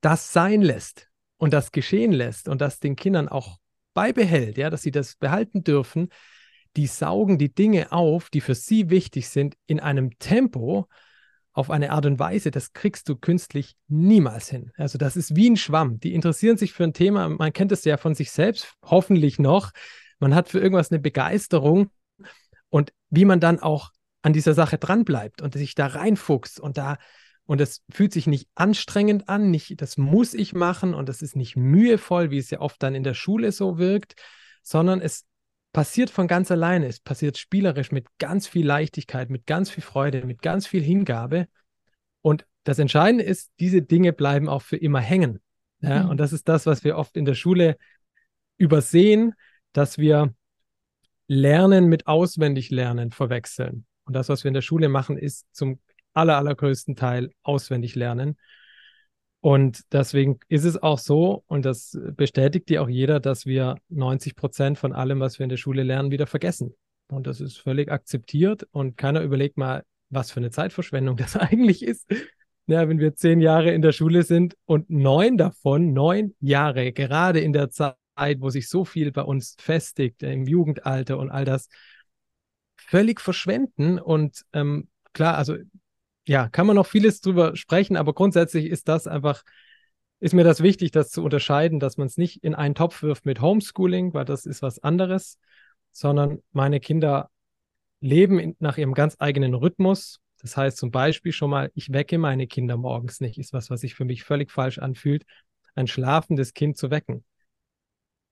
das 0.00 0.32
sein 0.32 0.62
lässt 0.62 1.08
und 1.36 1.52
das 1.52 1.72
geschehen 1.72 2.12
lässt 2.12 2.48
und 2.48 2.60
das 2.60 2.80
den 2.80 2.96
Kindern 2.96 3.28
auch 3.28 3.58
beibehält, 3.94 4.56
ja, 4.56 4.70
dass 4.70 4.82
sie 4.82 4.90
das 4.90 5.16
behalten 5.16 5.62
dürfen, 5.62 6.08
die 6.76 6.86
saugen 6.86 7.38
die 7.38 7.52
Dinge 7.52 7.92
auf, 7.92 8.30
die 8.30 8.40
für 8.40 8.54
sie 8.54 8.90
wichtig 8.90 9.28
sind, 9.28 9.56
in 9.66 9.80
einem 9.80 10.18
Tempo, 10.18 10.88
auf 11.52 11.70
eine 11.70 11.90
Art 11.90 12.06
und 12.06 12.18
Weise, 12.18 12.50
das 12.50 12.72
kriegst 12.72 13.08
du 13.08 13.16
künstlich 13.16 13.74
niemals 13.88 14.48
hin. 14.48 14.70
Also 14.76 14.98
das 14.98 15.16
ist 15.16 15.34
wie 15.34 15.50
ein 15.50 15.56
Schwamm. 15.56 15.98
Die 15.98 16.14
interessieren 16.14 16.56
sich 16.56 16.72
für 16.72 16.84
ein 16.84 16.92
Thema, 16.92 17.28
man 17.28 17.52
kennt 17.52 17.72
es 17.72 17.84
ja 17.84 17.96
von 17.96 18.14
sich 18.14 18.30
selbst, 18.30 18.74
hoffentlich 18.84 19.38
noch. 19.38 19.72
Man 20.20 20.34
hat 20.34 20.48
für 20.48 20.60
irgendwas 20.60 20.90
eine 20.90 21.00
Begeisterung 21.00 21.90
und 22.68 22.92
wie 23.10 23.24
man 23.24 23.40
dann 23.40 23.58
auch 23.58 23.90
an 24.22 24.32
dieser 24.32 24.54
Sache 24.54 24.78
dranbleibt 24.78 25.42
und 25.42 25.54
sich 25.54 25.74
da 25.74 25.86
reinfuchst 25.86 26.60
und 26.60 26.78
da 26.78 26.98
und 27.46 27.60
es 27.60 27.82
fühlt 27.90 28.12
sich 28.12 28.28
nicht 28.28 28.48
anstrengend 28.54 29.28
an, 29.28 29.50
nicht, 29.50 29.82
das 29.82 29.96
muss 29.96 30.34
ich 30.34 30.54
machen 30.54 30.94
und 30.94 31.08
das 31.08 31.20
ist 31.20 31.34
nicht 31.34 31.56
mühevoll, 31.56 32.30
wie 32.30 32.38
es 32.38 32.50
ja 32.50 32.60
oft 32.60 32.80
dann 32.80 32.94
in 32.94 33.02
der 33.02 33.14
Schule 33.14 33.50
so 33.50 33.76
wirkt, 33.76 34.14
sondern 34.62 35.00
es 35.00 35.24
passiert 35.72 36.10
von 36.10 36.26
ganz 36.26 36.50
alleine. 36.50 36.86
Es 36.86 37.00
passiert 37.00 37.38
spielerisch 37.38 37.92
mit 37.92 38.06
ganz 38.18 38.46
viel 38.46 38.66
Leichtigkeit, 38.66 39.30
mit 39.30 39.46
ganz 39.46 39.70
viel 39.70 39.82
Freude, 39.82 40.26
mit 40.26 40.42
ganz 40.42 40.66
viel 40.66 40.82
Hingabe. 40.82 41.46
Und 42.22 42.46
das 42.64 42.78
Entscheidende 42.78 43.24
ist, 43.24 43.50
diese 43.60 43.82
Dinge 43.82 44.12
bleiben 44.12 44.48
auch 44.48 44.62
für 44.62 44.76
immer 44.76 45.00
hängen. 45.00 45.40
Ja? 45.80 46.04
Mhm. 46.04 46.10
Und 46.10 46.16
das 46.18 46.32
ist 46.32 46.48
das, 46.48 46.66
was 46.66 46.84
wir 46.84 46.96
oft 46.96 47.16
in 47.16 47.24
der 47.24 47.34
Schule 47.34 47.76
übersehen, 48.56 49.34
dass 49.72 49.98
wir 49.98 50.34
Lernen 51.26 51.88
mit 51.88 52.06
auswendig 52.08 52.70
Lernen 52.70 53.12
verwechseln. 53.12 53.86
Und 54.04 54.14
das, 54.14 54.28
was 54.28 54.42
wir 54.42 54.48
in 54.48 54.54
der 54.54 54.62
Schule 54.62 54.88
machen, 54.88 55.16
ist 55.16 55.46
zum 55.52 55.78
aller, 56.12 56.36
allergrößten 56.36 56.96
Teil 56.96 57.30
auswendig 57.42 57.94
lernen. 57.94 58.36
Und 59.40 59.80
deswegen 59.92 60.38
ist 60.48 60.64
es 60.64 60.82
auch 60.82 60.98
so, 60.98 61.44
und 61.46 61.64
das 61.64 61.98
bestätigt 62.14 62.68
dir 62.68 62.82
auch 62.82 62.88
jeder, 62.88 63.20
dass 63.20 63.46
wir 63.46 63.76
90 63.88 64.36
Prozent 64.36 64.78
von 64.78 64.92
allem, 64.92 65.20
was 65.20 65.38
wir 65.38 65.44
in 65.44 65.50
der 65.50 65.56
Schule 65.56 65.82
lernen, 65.82 66.10
wieder 66.10 66.26
vergessen. 66.26 66.74
Und 67.08 67.26
das 67.26 67.40
ist 67.40 67.58
völlig 67.58 67.90
akzeptiert 67.90 68.68
und 68.70 68.96
keiner 68.96 69.22
überlegt 69.22 69.56
mal, 69.56 69.84
was 70.10 70.30
für 70.30 70.40
eine 70.40 70.50
Zeitverschwendung 70.50 71.16
das 71.16 71.36
eigentlich 71.36 71.82
ist. 71.82 72.06
Ja, 72.66 72.88
wenn 72.88 73.00
wir 73.00 73.14
zehn 73.14 73.40
Jahre 73.40 73.72
in 73.72 73.82
der 73.82 73.92
Schule 73.92 74.22
sind 74.22 74.56
und 74.66 74.90
neun 74.90 75.38
davon, 75.38 75.92
neun 75.92 76.34
Jahre, 76.40 76.92
gerade 76.92 77.40
in 77.40 77.52
der 77.52 77.70
Zeit, 77.70 77.96
wo 78.38 78.50
sich 78.50 78.68
so 78.68 78.84
viel 78.84 79.10
bei 79.10 79.22
uns 79.22 79.56
festigt, 79.58 80.22
im 80.22 80.46
Jugendalter 80.46 81.18
und 81.18 81.30
all 81.30 81.44
das, 81.44 81.68
völlig 82.76 83.20
verschwenden. 83.20 83.98
Und 83.98 84.44
ähm, 84.52 84.88
klar, 85.12 85.36
also 85.36 85.56
ja, 86.30 86.48
kann 86.48 86.68
man 86.68 86.76
noch 86.76 86.86
vieles 86.86 87.20
drüber 87.20 87.56
sprechen, 87.56 87.96
aber 87.96 88.14
grundsätzlich 88.14 88.66
ist 88.66 88.86
das 88.86 89.08
einfach, 89.08 89.42
ist 90.20 90.32
mir 90.32 90.44
das 90.44 90.62
wichtig, 90.62 90.92
das 90.92 91.10
zu 91.10 91.24
unterscheiden, 91.24 91.80
dass 91.80 91.96
man 91.96 92.06
es 92.06 92.18
nicht 92.18 92.44
in 92.44 92.54
einen 92.54 92.76
Topf 92.76 93.02
wirft 93.02 93.26
mit 93.26 93.40
Homeschooling, 93.40 94.14
weil 94.14 94.24
das 94.24 94.46
ist 94.46 94.62
was 94.62 94.78
anderes, 94.78 95.40
sondern 95.90 96.40
meine 96.52 96.78
Kinder 96.78 97.30
leben 98.00 98.38
in, 98.38 98.54
nach 98.60 98.78
ihrem 98.78 98.94
ganz 98.94 99.16
eigenen 99.18 99.54
Rhythmus. 99.54 100.20
Das 100.40 100.56
heißt 100.56 100.76
zum 100.76 100.92
Beispiel 100.92 101.32
schon 101.32 101.50
mal, 101.50 101.72
ich 101.74 101.92
wecke 101.92 102.16
meine 102.16 102.46
Kinder 102.46 102.76
morgens 102.76 103.20
nicht, 103.20 103.36
ist 103.36 103.52
was, 103.52 103.68
was 103.68 103.80
sich 103.80 103.96
für 103.96 104.04
mich 104.04 104.22
völlig 104.22 104.52
falsch 104.52 104.78
anfühlt, 104.78 105.24
ein 105.74 105.88
schlafendes 105.88 106.54
Kind 106.54 106.76
zu 106.76 106.92
wecken 106.92 107.24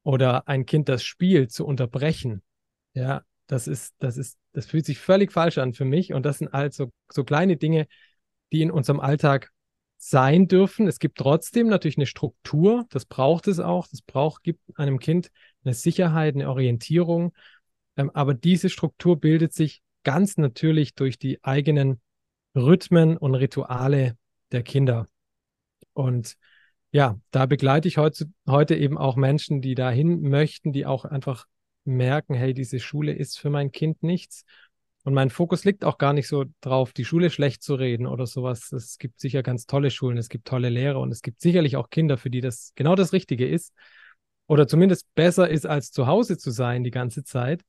oder 0.04 0.46
ein 0.46 0.66
Kind, 0.66 0.88
das 0.88 1.02
spielt, 1.02 1.50
zu 1.50 1.66
unterbrechen. 1.66 2.44
Ja, 2.94 3.22
das 3.48 3.66
ist, 3.66 3.94
das 3.98 4.16
ist, 4.16 4.38
das 4.52 4.66
fühlt 4.66 4.86
sich 4.86 4.98
völlig 4.98 5.32
falsch 5.32 5.58
an 5.58 5.74
für 5.74 5.84
mich. 5.84 6.12
Und 6.12 6.24
das 6.24 6.38
sind 6.38 6.52
halt 6.52 6.74
so, 6.74 6.92
so 7.10 7.24
kleine 7.24 7.56
Dinge, 7.56 7.88
die 8.52 8.62
in 8.62 8.70
unserem 8.70 9.00
Alltag 9.00 9.50
sein 9.96 10.46
dürfen. 10.46 10.86
Es 10.86 11.00
gibt 11.00 11.18
trotzdem 11.18 11.66
natürlich 11.66 11.96
eine 11.96 12.06
Struktur, 12.06 12.86
das 12.90 13.04
braucht 13.04 13.48
es 13.48 13.58
auch. 13.58 13.88
Das 13.88 14.02
braucht, 14.02 14.44
gibt 14.44 14.60
einem 14.78 15.00
Kind 15.00 15.30
eine 15.64 15.74
Sicherheit, 15.74 16.34
eine 16.34 16.48
Orientierung. 16.48 17.32
Ähm, 17.96 18.10
aber 18.14 18.34
diese 18.34 18.68
Struktur 18.68 19.18
bildet 19.18 19.54
sich 19.54 19.82
ganz 20.04 20.36
natürlich 20.36 20.94
durch 20.94 21.18
die 21.18 21.42
eigenen 21.42 22.00
Rhythmen 22.54 23.16
und 23.16 23.34
Rituale 23.34 24.16
der 24.52 24.62
Kinder. 24.62 25.06
Und 25.94 26.36
ja, 26.92 27.18
da 27.30 27.46
begleite 27.46 27.88
ich 27.88 27.98
heute, 27.98 28.26
heute 28.46 28.76
eben 28.76 28.98
auch 28.98 29.16
Menschen, 29.16 29.62
die 29.62 29.74
dahin 29.74 30.20
möchten, 30.20 30.72
die 30.72 30.86
auch 30.86 31.04
einfach 31.04 31.46
merken, 31.94 32.34
hey, 32.34 32.54
diese 32.54 32.80
Schule 32.80 33.12
ist 33.12 33.38
für 33.38 33.50
mein 33.50 33.72
Kind 33.72 34.02
nichts. 34.02 34.44
Und 35.04 35.14
mein 35.14 35.30
Fokus 35.30 35.64
liegt 35.64 35.84
auch 35.84 35.96
gar 35.96 36.12
nicht 36.12 36.28
so 36.28 36.44
drauf, 36.60 36.92
die 36.92 37.04
Schule 37.04 37.30
schlecht 37.30 37.62
zu 37.62 37.74
reden 37.74 38.06
oder 38.06 38.26
sowas. 38.26 38.72
Es 38.72 38.98
gibt 38.98 39.20
sicher 39.20 39.42
ganz 39.42 39.66
tolle 39.66 39.90
Schulen, 39.90 40.18
es 40.18 40.28
gibt 40.28 40.46
tolle 40.46 40.68
Lehrer 40.68 41.00
und 41.00 41.10
es 41.10 41.22
gibt 41.22 41.40
sicherlich 41.40 41.76
auch 41.76 41.88
Kinder, 41.88 42.18
für 42.18 42.30
die 42.30 42.40
das 42.40 42.72
genau 42.74 42.94
das 42.94 43.12
Richtige 43.12 43.48
ist. 43.48 43.72
Oder 44.46 44.66
zumindest 44.66 45.14
besser 45.14 45.48
ist, 45.48 45.66
als 45.66 45.92
zu 45.92 46.06
Hause 46.06 46.36
zu 46.38 46.50
sein 46.50 46.84
die 46.84 46.90
ganze 46.90 47.24
Zeit. 47.24 47.62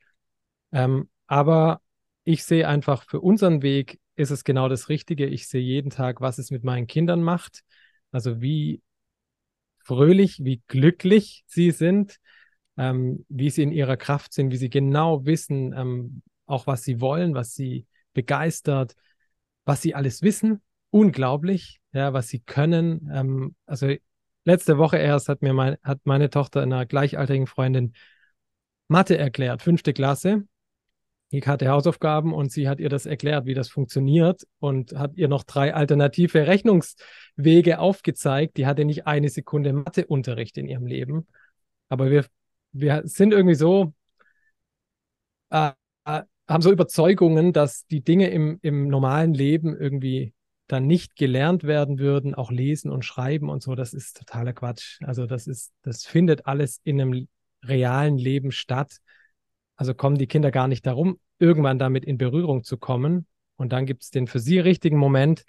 Ähm, 0.72 1.10
aber 1.28 1.82
ich 2.24 2.44
sehe 2.44 2.68
einfach, 2.68 3.04
für 3.04 3.22
unseren 3.22 3.62
Weg 3.62 4.00
ist 4.16 4.32
es 4.32 4.44
genau 4.44 4.68
das 4.68 4.90
Richtige. 4.90 5.26
Ich 5.26 5.48
sehe 5.48 5.62
jeden 5.62 5.90
Tag, 5.92 6.22
was 6.22 6.40
es 6.40 6.52
mit 6.52 6.64
meinen 6.64 6.88
Kindern 6.88 7.24
macht. 7.24 7.62
Also 8.12 8.42
wie 8.42 8.82
fröhlich, 9.80 10.44
wie 10.44 10.62
glücklich 10.68 11.44
sie 11.48 11.72
sind, 11.72 12.20
ähm, 12.80 13.26
wie 13.28 13.50
sie 13.50 13.64
in 13.64 13.74
ihrer 13.74 13.98
Kraft 13.98 14.34
sind, 14.34 14.52
wie 14.52 14.58
sie 14.58 14.70
genau 14.70 15.26
wissen, 15.26 15.74
ähm, 15.74 16.22
auch 16.46 16.66
was 16.66 16.84
sie 16.84 17.02
wollen, 17.02 17.36
was 17.36 17.54
sie 17.54 17.86
begeistert, 18.14 18.96
was 19.66 19.82
sie 19.82 19.94
alles 19.94 20.22
wissen. 20.22 20.62
Unglaublich, 20.90 21.82
ja, 21.92 22.14
was 22.14 22.30
sie 22.30 22.40
können. 22.40 23.12
Ähm, 23.14 23.56
also 23.66 23.94
letzte 24.46 24.78
Woche 24.78 24.98
erst 24.98 25.28
hat 25.28 25.42
mir 25.42 25.54
mein, 25.54 25.76
hat 25.84 26.00
meine 26.06 26.30
Tochter 26.30 26.62
einer 26.62 26.86
gleichaltrigen 26.86 27.48
Freundin 27.48 27.94
Mathe 28.88 29.18
erklärt, 29.18 29.62
fünfte 29.62 29.92
Klasse. 29.94 30.48
Ich 31.32 31.46
hatte 31.46 31.68
Hausaufgaben 31.68 32.34
und 32.34 32.52
sie 32.52 32.70
hat 32.70 32.80
ihr 32.80 32.90
das 32.90 33.06
erklärt, 33.06 33.46
wie 33.46 33.54
das 33.54 33.70
funktioniert 33.70 34.48
und 34.60 34.94
hat 34.94 35.12
ihr 35.16 35.28
noch 35.28 35.44
drei 35.44 35.76
alternative 35.76 36.48
Rechnungswege 36.48 37.78
aufgezeigt. 37.78 38.58
Die 38.58 38.66
hatte 38.66 38.86
nicht 38.86 39.06
eine 39.06 39.30
Sekunde 39.30 39.74
Matheunterricht 39.74 40.58
in 40.58 40.68
ihrem 40.68 40.88
Leben. 40.88 41.28
Aber 41.90 42.10
wir, 42.10 42.26
wir 42.72 43.02
sind 43.06 43.34
irgendwie 43.34 43.56
so, 43.56 43.94
äh, 45.50 45.72
äh 46.06 46.24
haben 46.48 46.62
so 46.64 46.72
Überzeugungen, 46.72 47.54
dass 47.54 47.86
die 47.86 48.02
Dinge 48.02 48.30
im, 48.30 48.58
im 48.64 48.88
normalen 48.88 49.36
Leben 49.36 49.78
irgendwie 49.78 50.34
dann 50.68 50.88
nicht 50.88 51.16
gelernt 51.16 51.64
werden 51.64 52.00
würden, 52.00 52.36
auch 52.36 52.52
lesen 52.52 52.92
und 52.92 53.04
schreiben 53.06 53.50
und 53.50 53.62
so, 53.62 53.76
das 53.76 53.94
ist 53.94 54.18
totaler 54.18 54.54
Quatsch. 54.54 55.00
Also 55.04 55.26
das 55.26 55.48
ist, 55.48 55.74
das 55.84 56.06
findet 56.06 56.48
alles 56.48 56.80
in 56.84 57.02
einem 57.02 57.28
realen 57.64 58.18
Leben 58.18 58.52
statt. 58.52 58.98
Also 59.76 59.94
kommen 59.94 60.18
die 60.18 60.28
Kinder 60.28 60.52
gar 60.52 60.68
nicht 60.68 60.86
darum, 60.86 61.20
irgendwann 61.40 61.80
damit 61.80 62.06
in 62.06 62.18
Berührung 62.18 62.64
zu 62.64 62.78
kommen. 62.78 63.28
Und 63.58 63.74
dann 63.74 63.86
gibt 63.86 64.04
es 64.04 64.10
den 64.10 64.28
für 64.28 64.40
sie 64.40 64.60
richtigen 64.60 64.98
Moment, 64.98 65.44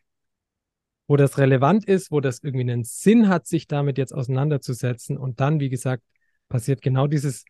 wo 1.06 1.16
das 1.16 1.38
relevant 1.38 1.84
ist, 1.84 2.10
wo 2.10 2.20
das 2.20 2.42
irgendwie 2.42 2.70
einen 2.70 2.84
Sinn 2.84 3.28
hat, 3.28 3.46
sich 3.46 3.66
damit 3.66 3.98
jetzt 3.98 4.14
auseinanderzusetzen. 4.14 5.18
Und 5.18 5.40
dann, 5.40 5.60
wie 5.60 5.68
gesagt, 5.68 6.04
passiert 6.50 6.82
genau 6.82 7.06
dieses, 7.06 7.46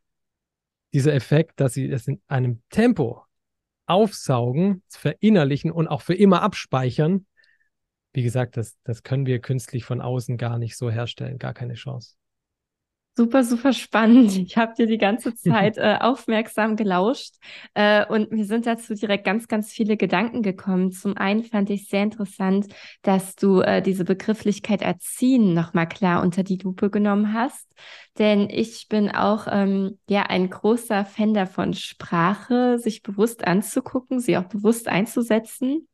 dieser 0.92 1.12
Effekt, 1.14 1.58
dass 1.58 1.74
sie 1.74 1.90
es 1.90 2.06
in 2.06 2.22
einem 2.28 2.62
Tempo 2.70 3.24
aufsaugen, 3.86 4.84
verinnerlichen 4.88 5.72
und 5.72 5.88
auch 5.88 6.02
für 6.02 6.14
immer 6.14 6.42
abspeichern. 6.42 7.26
Wie 8.12 8.22
gesagt, 8.22 8.56
das, 8.56 8.76
das 8.84 9.02
können 9.02 9.26
wir 9.26 9.40
künstlich 9.40 9.84
von 9.84 10.00
außen 10.00 10.36
gar 10.36 10.58
nicht 10.58 10.76
so 10.76 10.90
herstellen, 10.90 11.38
gar 11.38 11.54
keine 11.54 11.74
Chance. 11.74 12.14
Super, 13.16 13.44
super 13.44 13.72
spannend. 13.74 14.34
Ich 14.38 14.56
habe 14.56 14.72
dir 14.74 14.86
die 14.86 14.96
ganze 14.96 15.34
Zeit 15.34 15.76
äh, 15.76 15.98
aufmerksam 16.00 16.76
gelauscht 16.76 17.34
äh, 17.74 18.06
und 18.06 18.32
mir 18.32 18.46
sind 18.46 18.66
dazu 18.66 18.94
direkt 18.94 19.24
ganz, 19.24 19.46
ganz 19.46 19.72
viele 19.72 19.96
Gedanken 19.98 20.42
gekommen. 20.42 20.90
Zum 20.92 21.16
einen 21.16 21.44
fand 21.44 21.68
ich 21.68 21.88
sehr 21.88 22.04
interessant, 22.04 22.68
dass 23.02 23.34
du 23.34 23.60
äh, 23.60 23.82
diese 23.82 24.04
Begrifflichkeit 24.04 24.80
Erziehen 24.80 25.52
nochmal 25.52 25.88
klar 25.88 26.22
unter 26.22 26.44
die 26.44 26.56
Lupe 26.56 26.88
genommen 26.88 27.34
hast. 27.34 27.66
Denn 28.18 28.48
ich 28.48 28.88
bin 28.88 29.10
auch 29.10 29.46
ähm, 29.50 29.98
ja 30.08 30.22
ein 30.22 30.48
großer 30.48 31.04
Fan 31.04 31.34
davon, 31.34 31.74
Sprache 31.74 32.78
sich 32.78 33.02
bewusst 33.02 33.46
anzugucken, 33.46 34.20
sie 34.20 34.38
auch 34.38 34.44
bewusst 34.44 34.88
einzusetzen 34.88 35.86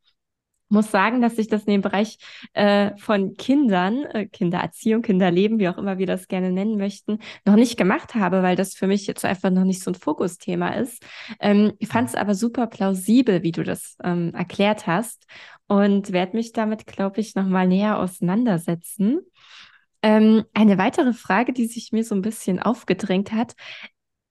muss 0.68 0.90
sagen, 0.90 1.20
dass 1.20 1.38
ich 1.38 1.49
das 1.49 1.64
in 1.64 1.73
dem 1.73 1.80
Bereich 1.82 2.18
äh, 2.52 2.96
von 2.96 3.35
Kindern, 3.35 4.04
äh, 4.04 4.26
Kindererziehung, 4.26 5.02
Kinderleben, 5.02 5.58
wie 5.58 5.68
auch 5.68 5.78
immer 5.78 5.99
wir 5.99 6.06
das 6.06 6.28
gerne 6.28 6.50
nennen 6.50 6.76
möchten, 6.76 7.18
noch 7.44 7.56
nicht 7.56 7.76
gemacht 7.76 8.14
habe, 8.14 8.42
weil 8.42 8.56
das 8.56 8.75
für 8.75 8.87
mich 8.87 9.06
jetzt 9.06 9.25
einfach 9.25 9.50
noch 9.50 9.64
nicht 9.64 9.82
so 9.82 9.90
ein 9.90 9.94
Fokusthema 9.94 10.70
ist. 10.70 11.04
Ähm, 11.40 11.73
ich 11.78 11.88
fand 11.88 12.08
es 12.08 12.14
aber 12.14 12.35
super 12.35 12.66
plausibel, 12.66 13.42
wie 13.42 13.52
du 13.52 13.62
das 13.62 13.96
ähm, 14.02 14.32
erklärt 14.35 14.87
hast 14.87 15.26
und 15.68 16.12
werde 16.12 16.37
mich 16.37 16.52
damit, 16.52 16.87
glaube 16.87 17.20
ich, 17.20 17.35
nochmal 17.35 17.68
näher 17.68 17.99
auseinandersetzen. 17.99 19.20
Ähm, 20.02 20.44
eine 20.54 20.78
weitere 20.78 21.12
Frage, 21.12 21.52
die 21.52 21.66
sich 21.66 21.92
mir 21.92 22.04
so 22.04 22.14
ein 22.14 22.23
bisschen 22.23 22.61
aufgedrängt 22.61 23.32
hat, 23.32 23.54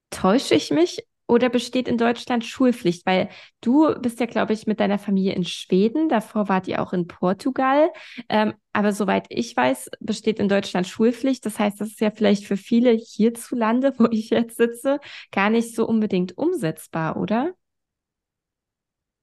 täusche 0.09 0.55
ich 0.55 0.71
mich 0.71 1.03
oder 1.27 1.49
besteht 1.49 1.87
in 1.87 1.97
Deutschland 1.97 2.45
Schulpflicht? 2.45 3.05
Weil 3.05 3.29
du 3.61 3.93
bist 3.99 4.19
ja, 4.19 4.25
glaube 4.25 4.53
ich, 4.53 4.67
mit 4.67 4.79
deiner 4.79 4.99
Familie 4.99 5.33
in 5.33 5.43
Schweden. 5.43 6.09
Davor 6.09 6.49
wart 6.49 6.67
ihr 6.67 6.81
auch 6.81 6.93
in 6.93 7.07
Portugal. 7.07 7.89
Ähm, 8.29 8.53
aber 8.73 8.91
soweit 8.91 9.25
ich 9.29 9.55
weiß, 9.55 9.89
besteht 9.99 10.39
in 10.39 10.49
Deutschland 10.49 10.87
Schulpflicht. 10.87 11.45
Das 11.45 11.57
heißt, 11.57 11.81
das 11.81 11.89
ist 11.89 12.01
ja 12.01 12.11
vielleicht 12.11 12.45
für 12.45 12.57
viele 12.57 12.91
hierzulande, 12.91 13.93
wo 13.97 14.07
ich 14.11 14.29
jetzt 14.29 14.57
sitze, 14.57 14.99
gar 15.31 15.49
nicht 15.49 15.75
so 15.75 15.87
unbedingt 15.87 16.37
umsetzbar, 16.37 17.17
oder? 17.17 17.53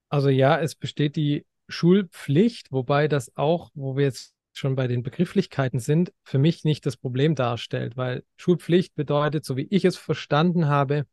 Also 0.09 0.29
ja, 0.29 0.59
es 0.59 0.75
besteht 0.75 1.15
die 1.15 1.45
Schulpflicht, 1.67 2.71
wobei 2.71 3.07
das 3.07 3.35
auch, 3.35 3.71
wo 3.73 3.95
wir 3.95 4.05
jetzt 4.05 4.33
schon 4.53 4.75
bei 4.75 4.87
den 4.87 5.03
Begrifflichkeiten 5.03 5.79
sind, 5.79 6.13
für 6.23 6.37
mich 6.37 6.63
nicht 6.63 6.85
das 6.85 6.97
Problem 6.97 7.35
darstellt, 7.35 7.97
weil 7.97 8.23
Schulpflicht 8.37 8.95
bedeutet, 8.95 9.45
so 9.45 9.57
wie 9.57 9.67
ich 9.69 9.85
es 9.85 9.97
verstanden 9.97 10.67
habe, 10.67 11.05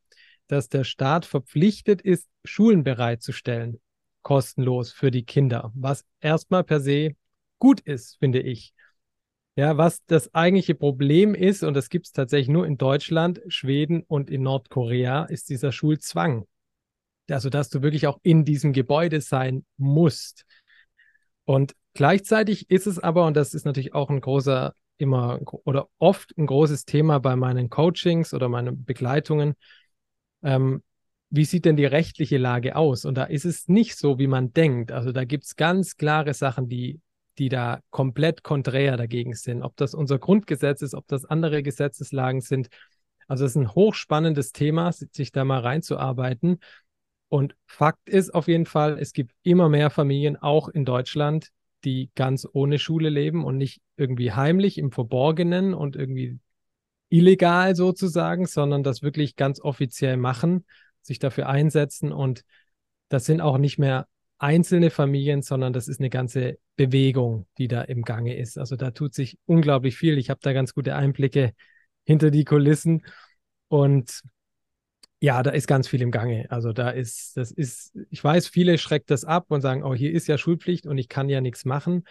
dass 0.51 0.69
der 0.69 0.85
Staat 0.85 1.27
verpflichtet 1.27 2.03
ist, 2.03 2.29
Schulen 2.45 2.83
bereitzustellen, 2.83 3.81
kostenlos 4.23 4.93
für 4.93 5.11
die 5.11 5.25
Kinder, 5.25 5.71
was 5.75 6.05
erstmal 6.21 6.65
per 6.65 6.81
se 6.81 7.15
gut 7.59 7.81
ist, 7.81 8.19
finde 8.19 8.41
ich. 8.41 8.75
Ja, 9.57 9.77
was 9.77 10.05
das 10.07 10.35
eigentliche 10.35 10.75
Problem 10.75 11.35
ist, 11.35 11.63
und 11.63 11.75
das 11.75 11.89
gibt 11.89 12.07
es 12.07 12.13
tatsächlich 12.13 12.49
nur 12.49 12.67
in 12.67 12.79
Deutschland, 12.79 13.41
Schweden 13.49 14.03
und 14.07 14.31
in 14.31 14.43
Nordkorea, 14.43 15.25
ist 15.25 15.51
dieser 15.51 15.71
Schulzwang. 15.71 16.47
Also, 17.29 17.51
dass 17.51 17.69
du 17.69 17.83
wirklich 17.83 18.07
auch 18.07 18.19
in 18.23 18.45
diesem 18.45 18.73
Gebäude 18.73 19.21
sein 19.21 19.65
musst. 19.77 20.47
Und 21.45 21.75
gleichzeitig 21.95 22.71
ist 22.71 22.87
es 22.87 22.99
aber, 22.99 23.27
und 23.27 23.37
das 23.37 23.55
ist 23.55 23.65
natürlich 23.65 23.95
auch 23.95 24.11
ein 24.11 24.21
großer, 24.21 24.75
immer 24.99 25.41
oder 25.65 25.89
oft 25.99 26.37
ein 26.37 26.47
großes 26.47 26.85
Thema 26.85 27.21
bei 27.21 27.37
meinen 27.37 27.71
Coachings 27.71 28.35
oder 28.35 28.49
meinen 28.49 28.85
Begleitungen, 28.85 29.55
ähm, 30.43 30.83
wie 31.31 31.45
sieht 31.45 31.65
denn 31.65 31.77
die 31.77 31.87
rechtliche 31.87 32.39
Lage 32.39 32.77
aus? 32.77 33.05
Und 33.05 33.15
da 33.15 33.25
ist 33.25 33.45
es 33.45 33.69
nicht 33.69 33.97
so, 33.97 34.19
wie 34.19 34.27
man 34.27 34.53
denkt. 34.53 34.91
Also 34.91 35.13
da 35.13 35.25
gibt 35.25 35.45
es 35.45 35.57
ganz 35.57 35.97
klare 35.97 36.35
Sachen, 36.35 36.69
die, 36.69 37.01
die 37.39 37.49
da 37.49 37.81
komplett 37.91 38.43
konträr 38.43 38.97
dagegen 38.97 39.35
sind. 39.35 39.63
Ob 39.63 39.77
das 39.77 39.95
unser 39.95 40.19
Grundgesetz 40.19 40.83
ist, 40.83 40.95
ob 40.95 41.07
das 41.07 41.25
andere 41.25 41.63
Gesetzeslagen 41.63 42.41
sind. 42.41 42.69
Also 43.29 43.45
es 43.45 43.53
ist 43.53 43.57
ein 43.57 43.75
hochspannendes 43.75 44.51
Thema, 44.51 44.93
sich 44.93 45.31
da 45.31 45.45
mal 45.45 45.61
reinzuarbeiten. 45.61 46.59
Und 47.29 47.55
Fakt 47.65 48.09
ist 48.09 48.35
auf 48.35 48.49
jeden 48.49 48.67
Fall, 48.67 48.99
es 48.99 49.13
gibt 49.13 49.33
immer 49.45 49.69
mehr 49.69 49.91
Familien, 49.91 50.37
auch 50.37 50.69
in 50.69 50.85
Deutschland, 50.85 51.51
die 51.85 52.11
ganz 52.17 52.47
ohne 52.53 52.81
Schule 52.81 53.09
leben 53.09 53.45
und 53.45 53.57
nicht 53.57 53.81
irgendwie 53.97 54.33
heimlich 54.33 54.79
im 54.79 54.91
Verborgenen 54.91 55.75
und 55.75 55.95
irgendwie 55.95 56.41
illegal 57.11 57.77
sozusagen, 57.77 58.47
sondern 58.47 58.83
das 58.83 59.03
wirklich 59.03 59.37
ganz 59.37 59.61
offiziell 59.61 60.17
machen, 60.17 60.65
sich 61.03 61.19
dafür 61.19 61.49
einsetzen 61.49 62.13
und 62.13 62.43
das 63.09 63.27
sind 63.27 63.41
auch 63.41 63.59
nicht 63.59 63.79
mehr 63.79 64.07
einzelne 64.39 64.91
Familien, 64.91 65.43
sondern 65.43 65.73
das 65.73 65.87
ist 65.87 66.01
eine 66.01 66.09
ganze 66.09 66.59
Bewegung, 66.77 67.47
die 67.59 67.69
da 67.69 67.83
im 67.83 68.03
Gange 68.03 68.37
ist. 68.37 68.57
Also 68.57 68.77
da 68.77 68.91
tut 68.91 69.15
sich 69.15 69.39
unglaublich 69.45 69.97
viel. 69.99 70.17
Ich 70.17 70.31
habe 70.31 70.41
da 70.43 70.55
ganz 70.55 70.73
gute 70.73 70.95
Einblicke 70.97 71.53
hinter 72.05 72.31
die 72.31 72.45
Kulissen 72.45 73.05
und 73.69 74.23
ja, 75.21 75.43
da 75.43 75.51
ist 75.51 75.67
ganz 75.67 75.87
viel 75.87 76.01
im 76.01 76.11
Gange. 76.11 76.47
Also 76.51 76.73
da 76.73 76.89
ist, 76.91 77.37
das 77.37 77.51
ist, 77.51 77.95
ich 78.09 78.25
weiß, 78.25 78.49
viele 78.49 78.79
schreckt 78.79 79.11
das 79.11 79.27
ab 79.27 79.47
und 79.49 79.61
sagen, 79.61 79.83
oh, 79.83 79.95
hier 79.95 80.13
ist 80.13 80.27
ja 80.27 80.39
Schulpflicht 80.39 80.87
und 80.87 80.97
ich 80.97 81.11
kann 81.11 81.29
ja 81.29 81.43
nichts 81.43 81.67
machen. 81.67 82.05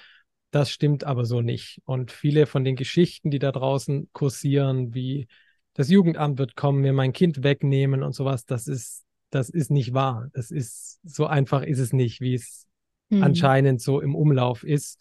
Das 0.51 0.71
stimmt 0.71 1.03
aber 1.03 1.25
so 1.25 1.41
nicht. 1.41 1.81
Und 1.85 2.11
viele 2.11 2.45
von 2.45 2.63
den 2.63 2.75
Geschichten, 2.75 3.29
die 3.29 3.39
da 3.39 3.51
draußen 3.51 4.09
kursieren, 4.13 4.93
wie 4.93 5.27
das 5.73 5.89
Jugendamt 5.89 6.39
wird 6.39 6.55
kommen, 6.55 6.81
mir 6.81 6.93
mein 6.93 7.13
Kind 7.13 7.43
wegnehmen 7.43 8.03
und 8.03 8.13
sowas, 8.13 8.45
das 8.45 8.67
ist, 8.67 9.05
das 9.29 9.49
ist 9.49 9.69
nicht 9.69 9.93
wahr. 9.93 10.29
Das 10.33 10.51
ist, 10.51 10.99
so 11.03 11.27
einfach 11.27 11.61
ist 11.61 11.79
es 11.79 11.93
nicht, 11.93 12.19
wie 12.19 12.33
es 12.33 12.67
mhm. 13.09 13.23
anscheinend 13.23 13.81
so 13.81 14.01
im 14.01 14.15
Umlauf 14.15 14.63
ist. 14.63 14.99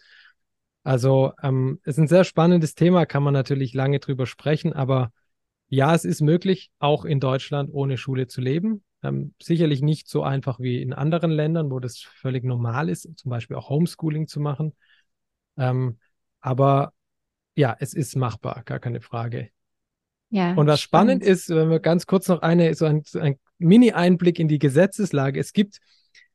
Also, 0.85 1.33
ähm, 1.43 1.81
es 1.83 1.97
ist 1.97 1.99
ein 1.99 2.09
sehr 2.09 2.25
spannendes 2.25 2.75
Thema, 2.75 3.07
kann 3.07 3.23
man 3.23 3.35
natürlich 3.35 3.75
lange 3.75 3.99
drüber 3.99 4.27
sprechen, 4.27 4.73
aber 4.73 5.13
ja, 5.69 5.95
es 5.95 6.05
ist 6.05 6.23
möglich, 6.23 6.71
auch 6.79 7.05
in 7.05 7.21
Deutschland 7.21 7.71
ohne 7.73 7.99
Schule 7.99 8.27
zu 8.27 8.41
leben. 8.41 8.85
Ähm, 9.03 9.35
sicherlich 9.41 9.83
nicht 9.83 10.09
so 10.09 10.23
einfach 10.23 10.61
wie 10.61 10.81
in 10.81 10.93
anderen 10.93 11.31
Ländern, 11.31 11.71
wo 11.71 11.79
das 11.79 11.99
völlig 11.99 12.43
normal 12.43 12.89
ist, 12.89 13.09
zum 13.17 13.31
Beispiel 13.31 13.57
auch 13.57 13.69
Homeschooling 13.69 14.27
zu 14.27 14.41
machen. 14.41 14.75
Ähm, 15.59 15.99
aber 16.41 16.93
ja, 17.55 17.77
es 17.81 17.93
ist 17.95 18.17
machbar, 18.17 18.63
gar 18.65 18.79
keine 18.79 19.01
Frage. 19.01 19.51
Ja, 20.31 20.53
und 20.53 20.67
was 20.67 20.81
spannend. 20.81 21.23
spannend 21.23 21.25
ist, 21.25 21.49
wenn 21.49 21.71
wir 21.71 21.81
ganz 21.81 22.07
kurz 22.07 22.29
noch 22.29 22.43
eine, 22.43 22.75
so 22.75 22.85
ein, 22.85 23.03
ein 23.15 23.39
Mini-Einblick 23.59 24.39
in 24.39 24.49
die 24.49 24.59
Gesetzeslage. 24.59 25.41
Es 25.41 25.53
gibt 25.53 25.81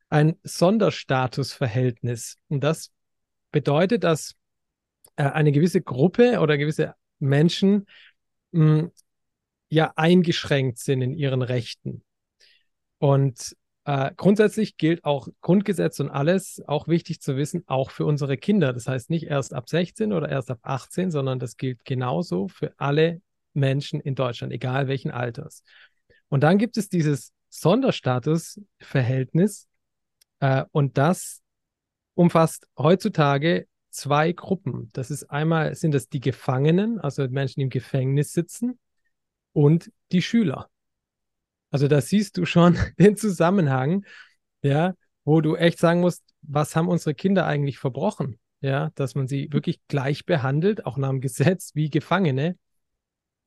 ein 0.09 0.35
Sonderstatusverhältnis. 0.43 2.37
Und 2.49 2.63
das 2.63 2.91
bedeutet, 3.51 4.03
dass 4.03 4.35
äh, 5.15 5.23
eine 5.23 5.51
gewisse 5.51 5.81
Gruppe 5.81 6.39
oder 6.39 6.57
gewisse 6.57 6.95
Menschen 7.19 7.85
mh, 8.51 8.79
hm, 8.79 8.91
ja 9.69 9.93
eingeschränkt 9.95 10.77
sind 10.79 11.01
in 11.01 11.13
ihren 11.13 11.41
Rechten. 11.41 12.03
Und 12.97 13.55
äh, 13.85 14.11
grundsätzlich 14.15 14.77
gilt 14.77 15.03
auch 15.03 15.27
Grundgesetz 15.41 15.99
und 15.99 16.09
alles, 16.09 16.63
auch 16.67 16.87
wichtig 16.87 17.21
zu 17.21 17.35
wissen, 17.35 17.63
auch 17.67 17.91
für 17.91 18.05
unsere 18.05 18.37
Kinder. 18.37 18.71
Das 18.73 18.87
heißt 18.87 19.09
nicht 19.09 19.25
erst 19.25 19.53
ab 19.53 19.69
16 19.69 20.13
oder 20.13 20.29
erst 20.29 20.51
ab 20.51 20.59
18, 20.61 21.11
sondern 21.11 21.39
das 21.39 21.57
gilt 21.57 21.83
genauso 21.83 22.47
für 22.47 22.73
alle 22.77 23.21
Menschen 23.53 23.99
in 23.99 24.15
Deutschland, 24.15 24.53
egal 24.53 24.87
welchen 24.87 25.11
Alters. 25.11 25.63
Und 26.29 26.41
dann 26.41 26.57
gibt 26.57 26.77
es 26.77 26.89
dieses 26.89 27.33
Sonderstatusverhältnis, 27.49 29.67
Äh, 30.39 30.65
und 30.71 30.97
das 30.97 31.41
umfasst 32.15 32.67
heutzutage 32.77 33.67
zwei 33.91 34.33
Gruppen. 34.33 34.89
Das 34.93 35.11
ist 35.11 35.29
einmal 35.29 35.75
sind 35.75 35.93
das 35.93 36.09
die 36.09 36.19
Gefangenen, 36.19 36.99
also 36.99 37.27
Menschen, 37.29 37.59
die 37.59 37.63
im 37.63 37.69
Gefängnis 37.69 38.33
sitzen, 38.33 38.79
und 39.53 39.91
die 40.11 40.21
Schüler. 40.21 40.69
Also 41.73 41.87
da 41.87 42.01
siehst 42.01 42.37
du 42.37 42.45
schon 42.45 42.77
den 42.99 43.17
Zusammenhang, 43.17 44.05
ja, 44.61 44.93
wo 45.25 45.41
du 45.41 45.55
echt 45.55 45.79
sagen 45.79 46.01
musst, 46.01 46.23
was 46.43 46.75
haben 46.75 46.87
unsere 46.87 47.15
Kinder 47.15 47.47
eigentlich 47.47 47.79
verbrochen? 47.79 48.39
Ja, 48.61 48.91
dass 48.93 49.15
man 49.15 49.27
sie 49.27 49.51
wirklich 49.51 49.81
gleich 49.87 50.25
behandelt, 50.25 50.85
auch 50.85 50.97
nach 50.97 51.09
dem 51.09 51.19
Gesetz 51.19 51.71
wie 51.73 51.89
Gefangene. 51.89 52.57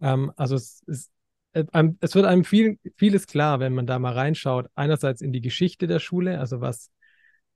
Ähm, 0.00 0.32
also 0.34 0.56
es, 0.56 0.82
es, 0.88 1.10
äh, 1.52 1.64
es 2.00 2.16
wird 2.16 2.26
einem 2.26 2.44
viel, 2.44 2.80
vieles 2.96 3.28
klar, 3.28 3.60
wenn 3.60 3.72
man 3.72 3.86
da 3.86 3.98
mal 4.00 4.12
reinschaut. 4.12 4.66
Einerseits 4.74 5.22
in 5.22 5.32
die 5.32 5.40
Geschichte 5.40 5.86
der 5.86 6.00
Schule, 6.00 6.40
also 6.40 6.60
was 6.60 6.90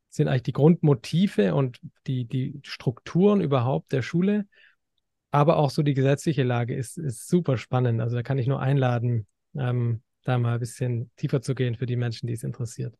sind 0.08 0.28
eigentlich 0.28 0.44
die 0.44 0.52
Grundmotive 0.52 1.56
und 1.56 1.80
die, 2.06 2.26
die 2.26 2.60
Strukturen 2.62 3.40
überhaupt 3.40 3.90
der 3.90 4.02
Schule. 4.02 4.46
Aber 5.32 5.56
auch 5.56 5.70
so 5.70 5.82
die 5.82 5.94
gesetzliche 5.94 6.44
Lage 6.44 6.76
ist, 6.76 6.96
ist 6.96 7.26
super 7.26 7.56
spannend. 7.58 8.00
Also 8.00 8.14
da 8.14 8.22
kann 8.22 8.38
ich 8.38 8.46
nur 8.46 8.60
einladen, 8.60 9.26
ähm, 9.56 10.02
da 10.24 10.38
mal 10.38 10.54
ein 10.54 10.60
bisschen 10.60 11.10
tiefer 11.16 11.40
zu 11.42 11.54
gehen 11.54 11.74
für 11.74 11.86
die 11.86 11.96
Menschen, 11.96 12.26
die 12.26 12.34
es 12.34 12.42
interessiert. 12.42 12.94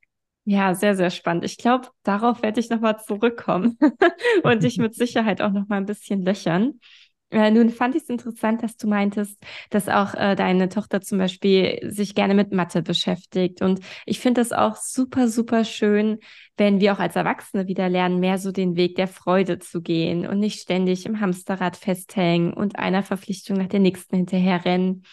Ja, 0.45 0.75
sehr, 0.75 0.97
sehr 0.97 1.11
spannend. 1.11 1.45
Ich 1.45 1.59
glaube, 1.59 1.89
darauf 2.03 2.43
werde 2.43 2.61
ich 2.61 2.71
nochmal 2.71 2.99
zurückkommen 2.99 3.79
und 4.43 4.63
dich 4.63 4.79
mit 4.79 4.95
Sicherheit 4.95 5.43
auch 5.43 5.53
nochmal 5.53 5.79
ein 5.79 5.87
bisschen 5.87 6.23
löchern. 6.25 6.81
Äh, 7.31 7.51
nun 7.53 7.71
fand 7.71 7.95
ich 7.95 8.03
es 8.03 8.09
interessant, 8.09 8.63
dass 8.63 8.77
du 8.77 8.89
meintest, 8.89 9.41
dass 9.71 9.89
auch 9.89 10.15
äh, 10.15 10.35
deine 10.35 10.69
Tochter 10.69 11.01
zum 11.01 11.19
Beispiel 11.19 11.79
sich 11.89 12.15
gerne 12.17 12.35
mit 12.35 12.53
Mathe 12.53 12.83
beschäftigt. 12.83 13.63
Und 13.63 13.81
ich 14.05 14.19
finde 14.19 14.41
das 14.41 14.51
auch 14.53 14.77
super, 14.77 15.29
super 15.29 15.65
schön, 15.65 16.19
wenn 16.61 16.79
wir 16.79 16.93
auch 16.93 16.99
als 16.99 17.17
Erwachsene 17.17 17.69
wieder 17.69 17.89
lernen, 17.89 18.21
mehr 18.21 18.37
so 18.37 18.53
den 18.53 18.77
Weg 18.77 18.95
der 18.95 19.09
Freude 19.09 19.59
zu 19.59 19.81
gehen 19.81 20.27
und 20.27 20.39
nicht 20.39 20.61
ständig 20.61 21.07
im 21.07 21.19
Hamsterrad 21.19 21.75
festhängen 21.75 22.53
und 22.53 22.79
einer 22.79 23.03
Verpflichtung 23.03 23.57
nach 23.57 23.69
der 23.69 23.81
nächsten 23.81 24.15
hinterherrennen. 24.15 25.05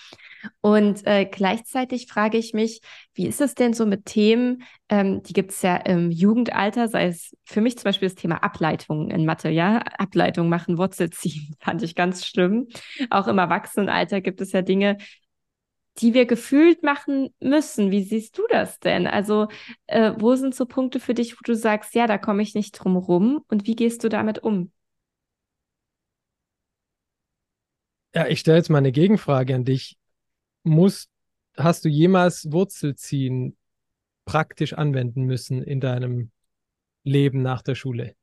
Und 0.60 1.08
äh, 1.08 1.24
gleichzeitig 1.24 2.08
frage 2.08 2.38
ich 2.38 2.54
mich, 2.54 2.82
wie 3.14 3.28
ist 3.28 3.40
es 3.40 3.56
denn 3.56 3.74
so 3.74 3.86
mit 3.86 4.04
Themen, 4.04 4.64
ähm, 4.90 5.24
die 5.24 5.32
gibt 5.32 5.52
es 5.52 5.62
ja 5.62 5.78
im 5.78 6.12
Jugendalter, 6.12 6.90
sei 6.90 7.08
es 7.08 7.34
für 7.46 7.62
mich 7.62 7.78
zum 7.78 7.86
Beispiel 7.86 8.10
das 8.10 8.16
Thema 8.16 8.44
Ableitungen 8.44 9.10
in 9.10 9.26
Mathe, 9.26 9.50
ja, 9.50 9.78
Ableitung 9.78 10.50
machen, 10.50 10.78
Wurzel 10.78 11.12
ziehen, 11.12 11.56
fand 11.62 11.82
ich 11.82 11.96
ganz 11.96 12.26
schlimm. 12.26 12.68
Auch 13.10 13.28
im 13.28 13.38
Erwachsenenalter 13.38 14.20
gibt 14.20 14.42
es 14.42 14.52
ja 14.52 14.62
Dinge, 14.62 14.98
die 16.00 16.14
wir 16.14 16.26
gefühlt 16.26 16.84
machen 16.84 17.34
müssen. 17.40 17.92
Wie 17.92 18.04
siehst 18.04 18.38
du 18.38 18.44
das 18.50 18.80
denn? 18.80 19.08
Also, 19.08 19.48
äh, 19.88 20.14
wo 20.18 20.36
sind 20.36 20.56
so 20.56 20.66
Punkte 20.66 21.00
für 21.00 21.14
dich, 21.14 21.34
wo 21.34 21.40
du 21.44 21.56
sagst, 21.56 21.96
ja, 21.96 22.08
da 22.08 22.18
komme 22.18 22.44
ich 22.44 22.54
nicht 22.56 22.74
drum 22.74 22.96
rum 22.98 23.44
und 23.50 23.66
wie 23.68 23.76
gehst 23.76 24.04
du 24.04 24.10
damit 24.10 24.40
um? 24.40 24.72
Ja, 28.14 28.28
ich 28.28 28.40
stelle 28.40 28.58
jetzt 28.58 28.70
mal 28.70 28.80
eine 28.80 28.92
Gegenfrage 28.92 29.54
an 29.54 29.66
dich 29.66 29.98
musst, 30.64 31.10
hast 31.56 31.86
du 31.86 31.90
jemals 31.90 32.52
Wurzelziehen 32.52 33.58
praktisch 34.26 34.74
anwenden 34.74 35.24
müssen 35.24 35.64
in 35.64 35.80
deinem 35.80 36.32
Leben 37.04 37.42
nach 37.42 37.62
der 37.62 37.76
Schule? 37.76 38.16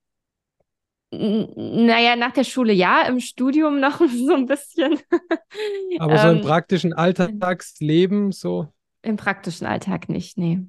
Naja, 1.17 2.17
nach 2.17 2.33
der 2.33 2.45
Schule 2.45 2.73
ja, 2.73 3.03
im 3.03 3.21
Studium 3.21 3.81
noch 3.81 3.99
so 4.27 4.35
ein 4.35 4.47
bisschen. 4.47 4.99
Aber 5.99 6.19
so 6.19 6.29
im 6.29 6.37
ähm, 6.37 6.43
praktischen 6.43 6.93
Alltagsleben 6.93 8.33
so? 8.33 8.69
Im 9.03 9.17
praktischen 9.17 9.67
Alltag 9.67 10.09
nicht, 10.09 10.39
nee. 10.39 10.61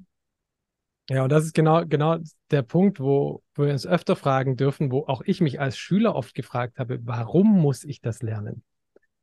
Ja, 1.08 1.22
und 1.22 1.30
das 1.30 1.44
ist 1.44 1.54
genau, 1.54 1.84
genau 1.86 2.18
der 2.50 2.62
Punkt, 2.62 2.98
wo, 2.98 3.42
wo 3.54 3.64
wir 3.64 3.72
uns 3.72 3.86
öfter 3.86 4.16
fragen 4.16 4.56
dürfen, 4.56 4.90
wo 4.90 5.06
auch 5.06 5.22
ich 5.24 5.40
mich 5.40 5.60
als 5.60 5.78
Schüler 5.78 6.16
oft 6.16 6.34
gefragt 6.34 6.78
habe, 6.78 6.98
warum 7.04 7.60
muss 7.60 7.84
ich 7.84 8.00
das 8.00 8.22
lernen? 8.22 8.62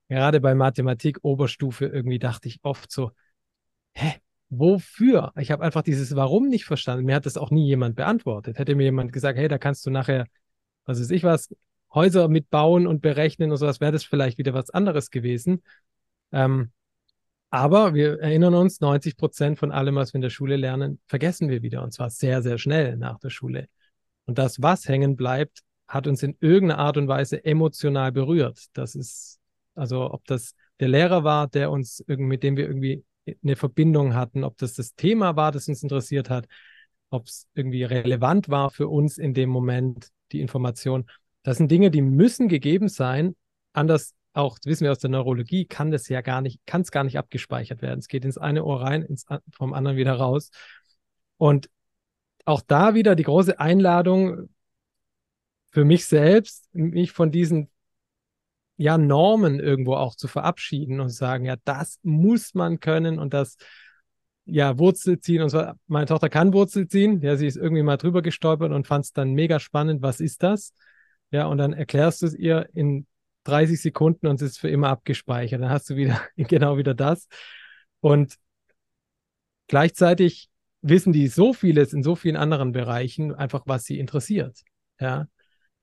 gerade 0.10 0.40
bei 0.42 0.54
Mathematik 0.54 1.20
Oberstufe 1.24 1.86
irgendwie 1.86 2.20
dachte 2.20 2.48
ich 2.48 2.60
oft 2.64 2.92
so, 2.92 3.12
hä, 3.94 4.14
wofür? 4.50 5.32
Ich 5.38 5.52
habe 5.52 5.64
einfach 5.64 5.82
dieses 5.82 6.16
Warum 6.16 6.48
nicht 6.50 6.66
verstanden. 6.66 7.06
Mir 7.06 7.16
hat 7.16 7.26
das 7.26 7.38
auch 7.38 7.52
nie 7.52 7.66
jemand 7.66 7.96
beantwortet. 7.96 8.60
Hätte 8.60 8.76
mir 8.76 8.84
jemand 8.84 9.12
gesagt, 9.12 9.38
hey, 9.38 9.48
da 9.48 9.58
kannst 9.58 9.86
du 9.86 9.90
nachher, 9.90 10.28
was 10.86 11.00
weiß 11.00 11.12
ich 11.12 11.24
was, 11.24 11.50
Häuser 11.94 12.28
mitbauen 12.28 12.88
und 12.88 13.02
berechnen 13.02 13.52
und 13.52 13.58
sowas, 13.58 13.80
wäre 13.80 13.92
das 13.92 14.04
vielleicht 14.04 14.38
wieder 14.38 14.54
was 14.54 14.72
anderes 14.72 15.12
gewesen. 15.12 15.64
Ähm, 16.32 16.72
aber 17.52 17.94
wir 17.94 18.20
erinnern 18.20 18.56
uns, 18.56 18.82
90 18.82 19.16
Prozent 19.16 19.60
von 19.60 19.72
allem, 19.72 19.96
was 19.96 20.14
wir 20.14 20.16
in 20.16 20.24
der 20.24 20.32
Schule 20.32 20.56
lernen, 20.56 21.00
vergessen 21.08 21.50
wir 21.50 21.62
wieder. 21.62 21.84
Und 21.84 21.94
zwar 21.94 22.10
sehr, 22.10 22.42
sehr 22.42 22.58
schnell 22.58 22.98
nach 22.98 23.20
der 23.20 23.30
Schule. 23.30 23.68
Und 24.26 24.40
das, 24.40 24.62
was 24.62 24.88
hängen 24.88 25.16
bleibt, 25.16 25.62
hat 25.88 26.08
uns 26.08 26.24
in 26.24 26.36
irgendeiner 26.40 26.80
Art 26.80 26.98
und 26.98 27.08
Weise 27.08 27.46
emotional 27.46 28.12
berührt. 28.12 28.66
Das 28.74 28.96
ist 28.96 29.40
also 29.76 30.12
ob 30.12 30.26
das 30.26 30.56
der 30.80 30.88
Lehrer 30.88 31.24
war, 31.24 31.48
der 31.48 31.72
uns 31.72 32.04
mit 32.08 32.44
dem 32.44 32.58
wir 32.58 32.68
irgendwie 32.68 33.04
eine 33.44 33.56
Verbindung 33.56 34.16
hatten, 34.16 34.44
ob 34.44 34.58
das 34.58 34.74
das 34.74 34.96
Thema 34.96 35.36
war, 35.36 35.52
das 35.52 35.68
uns 35.68 35.84
interessiert 35.84 36.30
hat, 36.30 36.48
ob 37.10 37.28
es 37.28 37.48
irgendwie 37.54 37.84
relevant 37.84 38.50
war 38.50 38.70
für 38.70 38.88
uns 38.88 39.18
in 39.18 39.34
dem 39.34 39.50
Moment, 39.50 40.10
die 40.34 40.42
Information. 40.42 41.06
Das 41.44 41.58
sind 41.58 41.72
Dinge, 41.72 41.92
die 41.92 42.02
müssen 42.02 42.48
gegeben 42.50 42.90
sein. 42.90 43.36
Anders 43.74 44.14
auch, 44.34 44.58
wissen 44.66 44.84
wir 44.84 44.92
aus 44.92 45.00
der 45.00 45.10
Neurologie, 45.10 45.66
kann 45.66 45.92
das 45.92 46.10
ja 46.10 46.22
gar 46.22 46.42
nicht, 46.42 46.60
kann 46.66 46.82
es 46.82 46.92
gar 46.92 47.04
nicht 47.04 47.18
abgespeichert 47.18 47.82
werden. 47.82 48.00
Es 48.00 48.08
geht 48.08 48.26
ins 48.26 48.38
eine 48.38 48.64
Ohr 48.66 48.82
rein, 48.82 49.04
ins, 49.04 49.26
vom 49.52 49.74
anderen 49.74 49.98
wieder 49.98 50.14
raus. 50.14 50.50
Und 51.38 51.70
auch 52.46 52.62
da 52.62 52.96
wieder 52.96 53.16
die 53.16 53.24
große 53.24 53.60
Einladung 53.60 54.50
für 55.72 55.86
mich 55.86 56.06
selbst, 56.06 56.74
mich 56.74 57.12
von 57.12 57.32
diesen 57.32 57.70
ja, 58.78 58.98
Normen 58.98 59.60
irgendwo 59.60 59.96
auch 59.96 60.16
zu 60.16 60.28
verabschieden 60.28 61.00
und 61.00 61.10
sagen, 61.10 61.46
ja, 61.46 61.56
das 61.64 62.00
muss 62.04 62.54
man 62.54 62.80
können 62.80 63.20
und 63.20 63.34
das, 63.34 63.58
ja, 64.46 64.78
Wurzel 64.78 65.20
ziehen. 65.20 65.42
Und 65.42 65.50
zwar, 65.50 65.78
meine 65.88 66.06
Tochter 66.06 66.30
kann 66.30 66.54
Wurzel 66.54 66.88
ziehen. 66.88 67.22
Ja, 67.22 67.36
sie 67.38 67.48
ist 67.48 67.58
irgendwie 67.58 67.84
mal 67.84 67.98
drüber 67.98 68.22
gestolpert 68.22 68.72
und 68.72 68.88
fand 68.88 69.06
es 69.06 69.14
dann 69.14 69.34
mega 69.34 69.60
spannend. 69.60 70.02
Was 70.02 70.20
ist 70.20 70.44
das? 70.44 70.74
Ja, 71.32 71.46
und 71.48 71.58
dann 71.58 71.74
erklärst 71.74 72.22
du 72.22 72.28
es 72.28 72.36
ihr 72.36 72.70
in 72.74 73.08
30 73.46 73.82
Sekunden 73.82 74.28
und 74.28 74.42
es 74.42 74.52
ist 74.52 74.60
für 74.60 74.70
immer 74.70 74.90
abgespeichert. 74.90 75.62
Dann 75.62 75.70
hast 75.70 75.90
du 75.90 75.96
wieder 75.96 76.22
genau 76.38 76.78
wieder 76.78 76.94
das. 76.94 77.28
Und 78.02 78.38
gleichzeitig 79.68 80.50
wissen 80.82 81.14
die 81.14 81.28
so 81.28 81.54
vieles 81.54 81.94
in 81.94 82.04
so 82.04 82.16
vielen 82.16 82.36
anderen 82.36 82.74
Bereichen, 82.74 83.34
einfach 83.34 83.64
was 83.66 83.86
sie 83.86 84.00
interessiert. 84.00 84.60
Ja. 85.00 85.28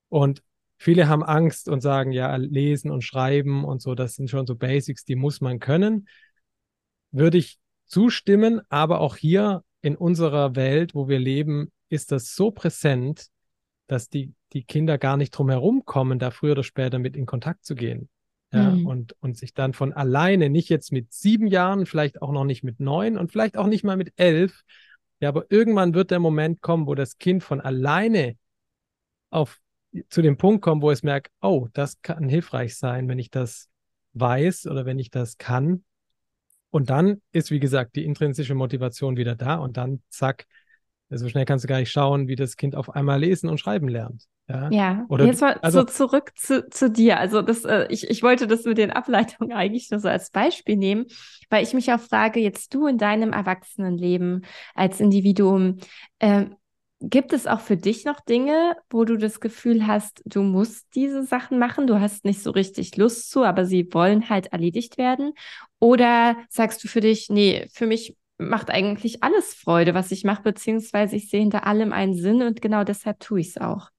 Und 0.09 0.43
Viele 0.83 1.07
haben 1.07 1.21
Angst 1.21 1.69
und 1.69 1.81
sagen, 1.81 2.11
ja, 2.11 2.35
lesen 2.37 2.89
und 2.89 3.03
schreiben 3.03 3.65
und 3.65 3.83
so, 3.83 3.93
das 3.93 4.15
sind 4.15 4.31
schon 4.31 4.47
so 4.47 4.55
Basics, 4.55 5.05
die 5.05 5.15
muss 5.15 5.39
man 5.39 5.59
können. 5.59 6.07
Würde 7.11 7.37
ich 7.37 7.59
zustimmen, 7.91 8.61
aber 8.69 9.01
auch 9.01 9.15
hier 9.15 9.63
in 9.81 9.95
unserer 9.95 10.55
Welt, 10.55 10.95
wo 10.95 11.07
wir 11.07 11.19
leben, 11.19 11.71
ist 11.89 12.11
das 12.11 12.35
so 12.35 12.51
präsent, 12.51 13.27
dass 13.87 14.07
die, 14.07 14.33
die 14.53 14.63
Kinder 14.63 14.97
gar 14.97 15.17
nicht 15.17 15.31
drum 15.31 15.49
herum 15.49 15.83
kommen, 15.85 16.17
da 16.17 16.31
früher 16.31 16.53
oder 16.53 16.63
später 16.63 16.99
mit 16.99 17.15
in 17.15 17.25
Kontakt 17.25 17.65
zu 17.65 17.75
gehen. 17.75 18.09
Ja, 18.53 18.71
mhm. 18.71 18.85
und, 18.85 19.15
und 19.21 19.37
sich 19.37 19.53
dann 19.53 19.73
von 19.73 19.93
alleine, 19.93 20.49
nicht 20.49 20.67
jetzt 20.67 20.91
mit 20.91 21.13
sieben 21.13 21.47
Jahren, 21.47 21.85
vielleicht 21.85 22.21
auch 22.21 22.33
noch 22.33 22.43
nicht 22.43 22.63
mit 22.63 22.81
neun 22.81 23.17
und 23.17 23.31
vielleicht 23.31 23.55
auch 23.55 23.67
nicht 23.67 23.85
mal 23.85 23.95
mit 23.95 24.11
elf, 24.17 24.63
ja, 25.21 25.29
aber 25.29 25.45
irgendwann 25.49 25.93
wird 25.93 26.11
der 26.11 26.19
Moment 26.19 26.61
kommen, 26.61 26.87
wo 26.87 26.95
das 26.95 27.17
Kind 27.17 27.43
von 27.43 27.61
alleine 27.61 28.35
auf 29.29 29.59
zu 30.09 30.21
dem 30.21 30.37
Punkt 30.37 30.61
kommen, 30.63 30.81
wo 30.81 30.91
es 30.91 31.03
merkt, 31.03 31.31
oh, 31.41 31.67
das 31.73 32.01
kann 32.01 32.27
hilfreich 32.27 32.77
sein, 32.77 33.07
wenn 33.07 33.19
ich 33.19 33.29
das 33.29 33.69
weiß 34.13 34.67
oder 34.67 34.85
wenn 34.85 34.99
ich 34.99 35.11
das 35.11 35.37
kann. 35.37 35.83
Und 36.71 36.89
dann 36.89 37.21
ist, 37.31 37.51
wie 37.51 37.59
gesagt, 37.59 37.95
die 37.95 38.05
intrinsische 38.05 38.55
Motivation 38.55 39.17
wieder 39.17 39.35
da 39.35 39.55
und 39.55 39.77
dann 39.77 40.01
zack, 40.09 40.47
so 41.09 41.27
schnell 41.27 41.45
kannst 41.45 41.65
du 41.65 41.67
gar 41.67 41.79
nicht 41.79 41.91
schauen, 41.91 42.27
wie 42.27 42.35
das 42.35 42.55
Kind 42.55 42.75
auf 42.75 42.89
einmal 42.89 43.19
lesen 43.19 43.49
und 43.49 43.59
schreiben 43.59 43.89
lernt. 43.89 44.25
Ja, 44.47 44.69
ja. 44.71 45.05
Oder, 45.09 45.25
jetzt 45.25 45.41
mal 45.41 45.53
also, 45.61 45.79
so 45.79 45.85
zurück 45.85 46.31
zu, 46.35 46.67
zu 46.69 46.89
dir. 46.89 47.19
Also 47.19 47.41
das, 47.41 47.63
äh, 47.63 47.87
ich, 47.89 48.09
ich 48.09 48.23
wollte 48.23 48.47
das 48.47 48.63
mit 48.63 48.77
den 48.77 48.91
Ableitungen 48.91 49.51
eigentlich 49.55 49.91
nur 49.91 49.99
so 49.99 50.07
als 50.07 50.31
Beispiel 50.31 50.77
nehmen, 50.77 51.05
weil 51.49 51.63
ich 51.63 51.73
mich 51.73 51.91
auch 51.91 51.99
frage, 51.99 52.39
jetzt 52.39 52.73
du 52.73 52.87
in 52.87 52.97
deinem 52.97 53.33
Erwachsenenleben 53.33 54.45
als 54.73 54.99
Individuum, 54.99 55.77
äh, 56.19 56.45
Gibt 57.03 57.33
es 57.33 57.47
auch 57.47 57.61
für 57.61 57.77
dich 57.77 58.05
noch 58.05 58.19
Dinge, 58.19 58.75
wo 58.91 59.05
du 59.05 59.17
das 59.17 59.39
Gefühl 59.39 59.87
hast, 59.87 60.21
du 60.25 60.43
musst 60.43 60.85
diese 60.93 61.23
Sachen 61.23 61.57
machen, 61.57 61.87
du 61.87 61.99
hast 61.99 62.25
nicht 62.25 62.43
so 62.43 62.51
richtig 62.51 62.95
Lust 62.95 63.31
zu, 63.31 63.43
aber 63.43 63.65
sie 63.65 63.91
wollen 63.91 64.29
halt 64.29 64.47
erledigt 64.53 64.99
werden? 64.99 65.33
Oder 65.79 66.37
sagst 66.49 66.83
du 66.83 66.87
für 66.87 67.01
dich, 67.01 67.29
nee, 67.29 67.67
für 67.73 67.87
mich 67.87 68.15
macht 68.37 68.69
eigentlich 68.69 69.23
alles 69.23 69.55
Freude, 69.55 69.95
was 69.95 70.11
ich 70.11 70.23
mache, 70.23 70.43
beziehungsweise 70.43 71.15
ich 71.15 71.29
sehe 71.29 71.39
hinter 71.39 71.65
allem 71.65 71.91
einen 71.91 72.13
Sinn 72.13 72.43
und 72.43 72.61
genau 72.61 72.83
deshalb 72.83 73.19
tue 73.19 73.39
ich 73.41 73.49
es 73.49 73.57
auch? 73.57 73.89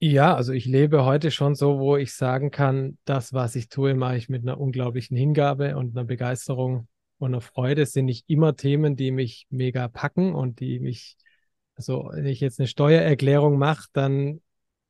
Ja, 0.00 0.34
also 0.34 0.52
ich 0.52 0.64
lebe 0.66 1.04
heute 1.04 1.30
schon 1.30 1.54
so, 1.54 1.78
wo 1.78 1.96
ich 1.96 2.12
sagen 2.14 2.50
kann, 2.50 2.98
das, 3.04 3.32
was 3.32 3.54
ich 3.54 3.68
tue, 3.68 3.94
mache 3.94 4.16
ich 4.16 4.28
mit 4.28 4.42
einer 4.42 4.58
unglaublichen 4.60 5.16
Hingabe 5.16 5.76
und 5.76 5.96
einer 5.96 6.04
Begeisterung 6.04 6.88
und 7.22 7.34
eine 7.34 7.40
Freude 7.40 7.86
sind 7.86 8.06
nicht 8.06 8.28
immer 8.28 8.56
Themen, 8.56 8.96
die 8.96 9.12
mich 9.12 9.46
mega 9.48 9.86
packen 9.86 10.34
und 10.34 10.58
die 10.58 10.80
mich, 10.80 11.16
also 11.76 12.10
wenn 12.12 12.26
ich 12.26 12.40
jetzt 12.40 12.58
eine 12.58 12.66
Steuererklärung 12.66 13.58
mache, 13.58 13.88
dann 13.92 14.40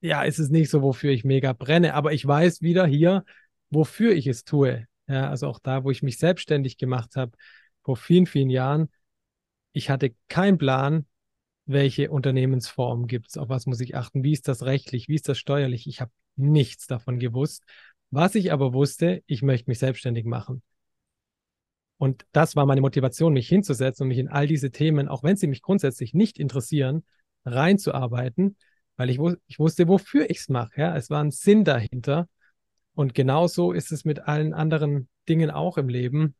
ja, 0.01 0.23
ist 0.23 0.39
es 0.39 0.49
nicht 0.49 0.71
so, 0.71 0.81
wofür 0.81 1.11
ich 1.11 1.25
mega 1.25 1.53
brenne, 1.53 1.93
aber 1.93 2.15
ich 2.15 2.27
weiß 2.27 2.63
wieder 2.63 2.87
hier, 2.87 3.25
wofür 3.69 4.13
ich 4.13 4.27
es 4.27 4.45
tue. 4.45 4.87
Ja, 5.09 5.29
also 5.29 5.47
auch 5.47 5.59
da, 5.61 5.85
wo 5.85 5.91
ich 5.91 6.03
mich 6.03 6.19
selbstständig 6.19 6.79
gemacht 6.79 7.17
habe, 7.17 7.33
vor 7.83 7.99
vielen, 7.99 8.25
vielen 8.25 8.49
Jahren, 8.49 8.89
ich 9.75 9.91
hatte 9.91 10.15
keinen 10.29 10.57
Plan, 10.57 11.05
welche 11.67 12.11
Unternehmensform 12.11 13.09
gibt 13.09 13.29
es, 13.29 13.37
auf 13.37 13.51
was 13.51 13.67
muss 13.67 13.81
ich 13.81 13.95
achten, 13.95 14.25
wie 14.25 14.33
ist 14.33 14.49
das 14.49 14.63
rechtlich, 14.63 15.07
wie 15.07 15.17
ist 15.17 15.29
das 15.29 15.37
steuerlich. 15.37 15.87
Ich 15.87 16.01
habe 16.01 16.11
nichts 16.37 16.87
davon 16.87 17.19
gewusst. 17.19 17.63
Was 18.11 18.35
ich 18.35 18.53
aber 18.53 18.73
wusste, 18.73 19.23
ich 19.27 19.43
möchte 19.43 19.69
mich 19.69 19.79
selbstständig 19.79 20.25
machen. 20.25 20.63
Und 22.03 22.27
das 22.33 22.57
war 22.57 22.67
meine 22.67 22.81
Motivation, 22.81 23.33
mich 23.33 23.47
hinzusetzen 23.47 24.03
und 24.03 24.09
mich 24.09 24.19
in 24.19 24.27
all 24.27 24.49
diese 24.49 24.73
Themen, 24.73 25.07
auch 25.07 25.23
wenn 25.23 25.37
sie 25.37 25.47
mich 25.47 25.63
grundsätzlich 25.63 26.15
nicht 26.15 26.37
interessieren, 26.37 27.05
reinzuarbeiten, 27.45 28.57
weil 28.97 29.09
ich, 29.09 29.21
ich 29.47 29.61
wusste, 29.61 29.87
wofür 29.87 30.29
ich 30.29 30.39
es 30.39 30.49
mache. 30.49 30.81
Ja? 30.81 30.97
Es 30.97 31.11
war 31.11 31.23
ein 31.23 31.31
Sinn 31.31 31.63
dahinter. 31.63 32.29
Und 32.95 33.15
genauso 33.15 33.71
ist 33.71 33.93
es 33.93 34.05
mit 34.05 34.19
allen 34.27 34.53
anderen 34.53 35.09
Dingen 35.29 35.53
auch 35.53 35.79
im 35.79 35.89
Leben. 35.89 36.35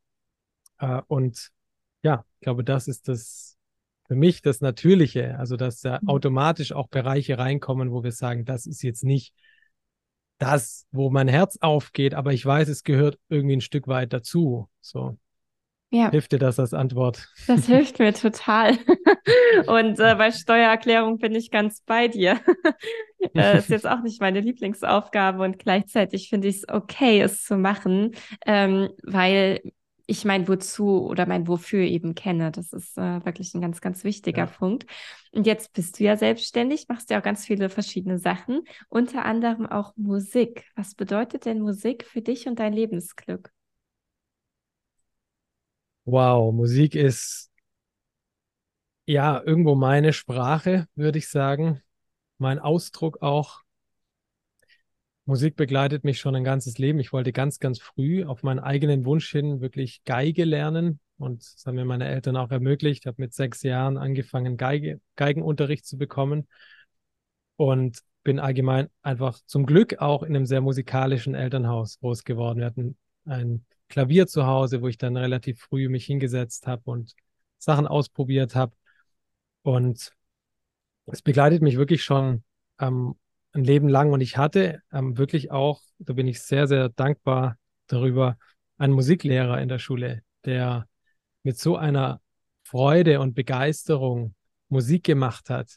Äh, 0.79 1.01
und 1.07 1.53
ja, 2.03 2.25
ich 2.41 2.45
glaube, 2.45 2.65
das 2.65 2.89
ist 2.89 3.07
das 3.07 3.57
für 4.09 4.17
mich 4.17 4.43
das 4.43 4.63
Natürliche. 4.63 5.39
Also, 5.39 5.57
dass 5.57 5.79
da 5.81 6.01
mhm. 6.03 6.09
automatisch 6.09 6.73
auch 6.73 6.89
Bereiche 6.89 7.39
reinkommen, 7.39 7.93
wo 7.93 8.03
wir 8.03 8.11
sagen, 8.11 8.45
das 8.45 8.67
ist 8.67 8.83
jetzt 8.83 9.05
nicht 9.05 9.33
das, 10.39 10.89
wo 10.91 11.09
mein 11.09 11.29
Herz 11.29 11.57
aufgeht, 11.61 12.15
aber 12.15 12.33
ich 12.33 12.45
weiß, 12.45 12.67
es 12.67 12.83
gehört 12.83 13.21
irgendwie 13.29 13.59
ein 13.59 13.61
Stück 13.61 13.87
weit 13.87 14.13
dazu. 14.13 14.69
So. 14.81 15.19
Ja. 15.93 16.11
Hilft 16.11 16.33
dir 16.33 16.39
das 16.39 16.59
als 16.59 16.73
Antwort? 16.73 17.29
Das 17.47 17.67
hilft 17.67 17.99
mir 17.99 18.15
total. 18.15 18.79
Und 19.67 20.01
äh, 20.01 20.15
bei 20.15 20.33
Steuererklärung 20.33 21.19
bin 21.19 21.35
ich 21.35 21.51
ganz 21.51 21.83
bei 21.83 22.09
dir. 22.09 22.41
äh, 23.35 23.59
ist 23.59 23.69
jetzt 23.69 23.87
auch 23.87 24.01
nicht 24.01 24.19
meine 24.19 24.41
Lieblingsaufgabe 24.41 25.43
und 25.43 25.59
gleichzeitig 25.59 26.31
finde 26.31 26.49
ich 26.49 26.57
es 26.57 26.69
okay, 26.69 27.21
es 27.21 27.45
zu 27.45 27.59
machen, 27.59 28.13
ähm, 28.47 28.89
weil 29.03 29.61
ich 30.07 30.25
mein 30.25 30.49
Wozu 30.49 31.07
oder 31.07 31.27
mein 31.27 31.47
Wofür 31.47 31.83
eben 31.83 32.15
kenne. 32.15 32.51
Das 32.51 32.73
ist 32.73 32.97
äh, 32.97 33.25
wirklich 33.27 33.53
ein 33.53 33.61
ganz, 33.61 33.83
ganz 33.83 34.03
wichtiger 34.03 34.45
ja. 34.45 34.47
Punkt. 34.47 34.87
Und 35.33 35.47
jetzt 35.47 35.75
bist 35.75 36.01
du 36.01 36.05
ja 36.05 36.17
selbstständig, 36.17 36.87
machst 36.89 37.11
ja 37.11 37.19
auch 37.19 37.23
ganz 37.23 37.45
viele 37.45 37.69
verschiedene 37.69 38.19
Sachen, 38.19 38.63
unter 38.89 39.27
anderem 39.27 39.67
auch 39.67 39.93
Musik. 39.97 40.65
Was 40.75 40.95
bedeutet 40.95 41.45
denn 41.45 41.61
Musik 41.61 42.07
für 42.07 42.23
dich 42.23 42.49
und 42.49 42.59
dein 42.59 42.73
Lebensglück? 42.73 43.53
Wow, 46.05 46.53
Musik 46.53 46.95
ist 46.97 47.51
ja 49.07 49.41
irgendwo 49.45 49.75
meine 49.75 50.13
Sprache, 50.13 50.89
würde 50.95 51.19
ich 51.19 51.29
sagen. 51.29 51.81
Mein 52.39 52.59
Ausdruck 52.59 53.23
auch. 53.23 53.61
Musik 55.25 55.55
begleitet 55.55 56.03
mich 56.03 56.19
schon 56.19 56.35
ein 56.35 56.43
ganzes 56.43 56.79
Leben. 56.79 56.99
Ich 56.99 57.13
wollte 57.13 57.33
ganz, 57.33 57.61
ganz 57.61 57.79
früh 57.79 58.25
auf 58.25 58.43
meinen 58.43 58.59
eigenen 58.59 59.05
Wunsch 59.05 59.31
hin 59.31 59.61
wirklich 59.61 60.03
Geige 60.05 60.45
lernen. 60.45 60.99
Und 61.19 61.43
das 61.43 61.65
haben 61.67 61.77
mir 61.77 61.85
meine 61.85 62.09
Eltern 62.09 62.37
auch 62.37 62.51
ermöglicht. 62.51 63.05
Ich 63.05 63.07
habe 63.07 63.23
mit 63.23 63.33
sechs 63.33 63.63
Jahren 63.63 63.97
angefangen, 63.97 64.57
Geige, 64.57 65.01
Geigenunterricht 65.15 65.87
zu 65.87 65.97
bekommen. 65.99 66.49
Und 67.55 68.01
bin 68.25 68.41
allgemein 68.41 68.89
einfach 69.03 69.39
zum 69.47 69.67
Glück 69.67 69.99
auch 69.99 70.25
in 70.25 70.35
einem 70.35 70.47
sehr 70.47 70.61
musikalischen 70.61 71.37
Elternhaus 71.37 72.01
groß 72.01 72.25
geworden. 72.25 72.59
Wir 72.59 72.67
hatten 72.67 72.97
ein 73.25 73.65
Klavier 73.93 74.27
zu 74.27 74.47
Hause, 74.47 74.81
wo 74.81 74.89
ich 74.89 74.97
dann 74.97 75.19
relativ 75.19 75.61
früh 75.61 75.91
mich 75.91 76.07
hingesetzt 76.07 76.67
habe 76.67 76.83
und 76.91 77.15
Sachen 77.59 77.87
ausprobiert 77.87 78.55
habe. 78.55 78.75
Und 79.61 80.13
es 81.07 81.21
begleitet 81.21 81.61
mich 81.61 81.77
wirklich 81.77 82.03
schon 82.03 82.43
ähm, 82.81 83.17
ein 83.53 83.65
Leben 83.65 83.91
lang. 83.91 84.11
Und 84.13 84.23
ich 84.23 84.39
hatte 84.39 84.83
ähm, 84.93 85.19
wirklich 85.19 85.51
auch, 85.51 85.83
da 85.99 86.15
bin 86.15 86.27
ich 86.27 86.41
sehr, 86.41 86.67
sehr 86.67 86.89
dankbar 86.89 87.59
darüber, 87.87 88.39
einen 88.79 88.95
Musiklehrer 88.95 89.61
in 89.61 89.69
der 89.69 89.79
Schule, 89.79 90.23
der 90.47 90.89
mit 91.43 91.59
so 91.59 91.77
einer 91.77 92.23
Freude 92.63 93.21
und 93.21 93.35
Begeisterung 93.35 94.35
Musik 94.71 95.05
gemacht 95.05 95.51
hat, 95.51 95.71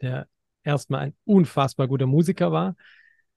der 0.00 0.28
erstmal 0.62 1.00
ein 1.00 1.16
unfassbar 1.24 1.88
guter 1.88 2.06
Musiker 2.06 2.52
war, 2.52 2.76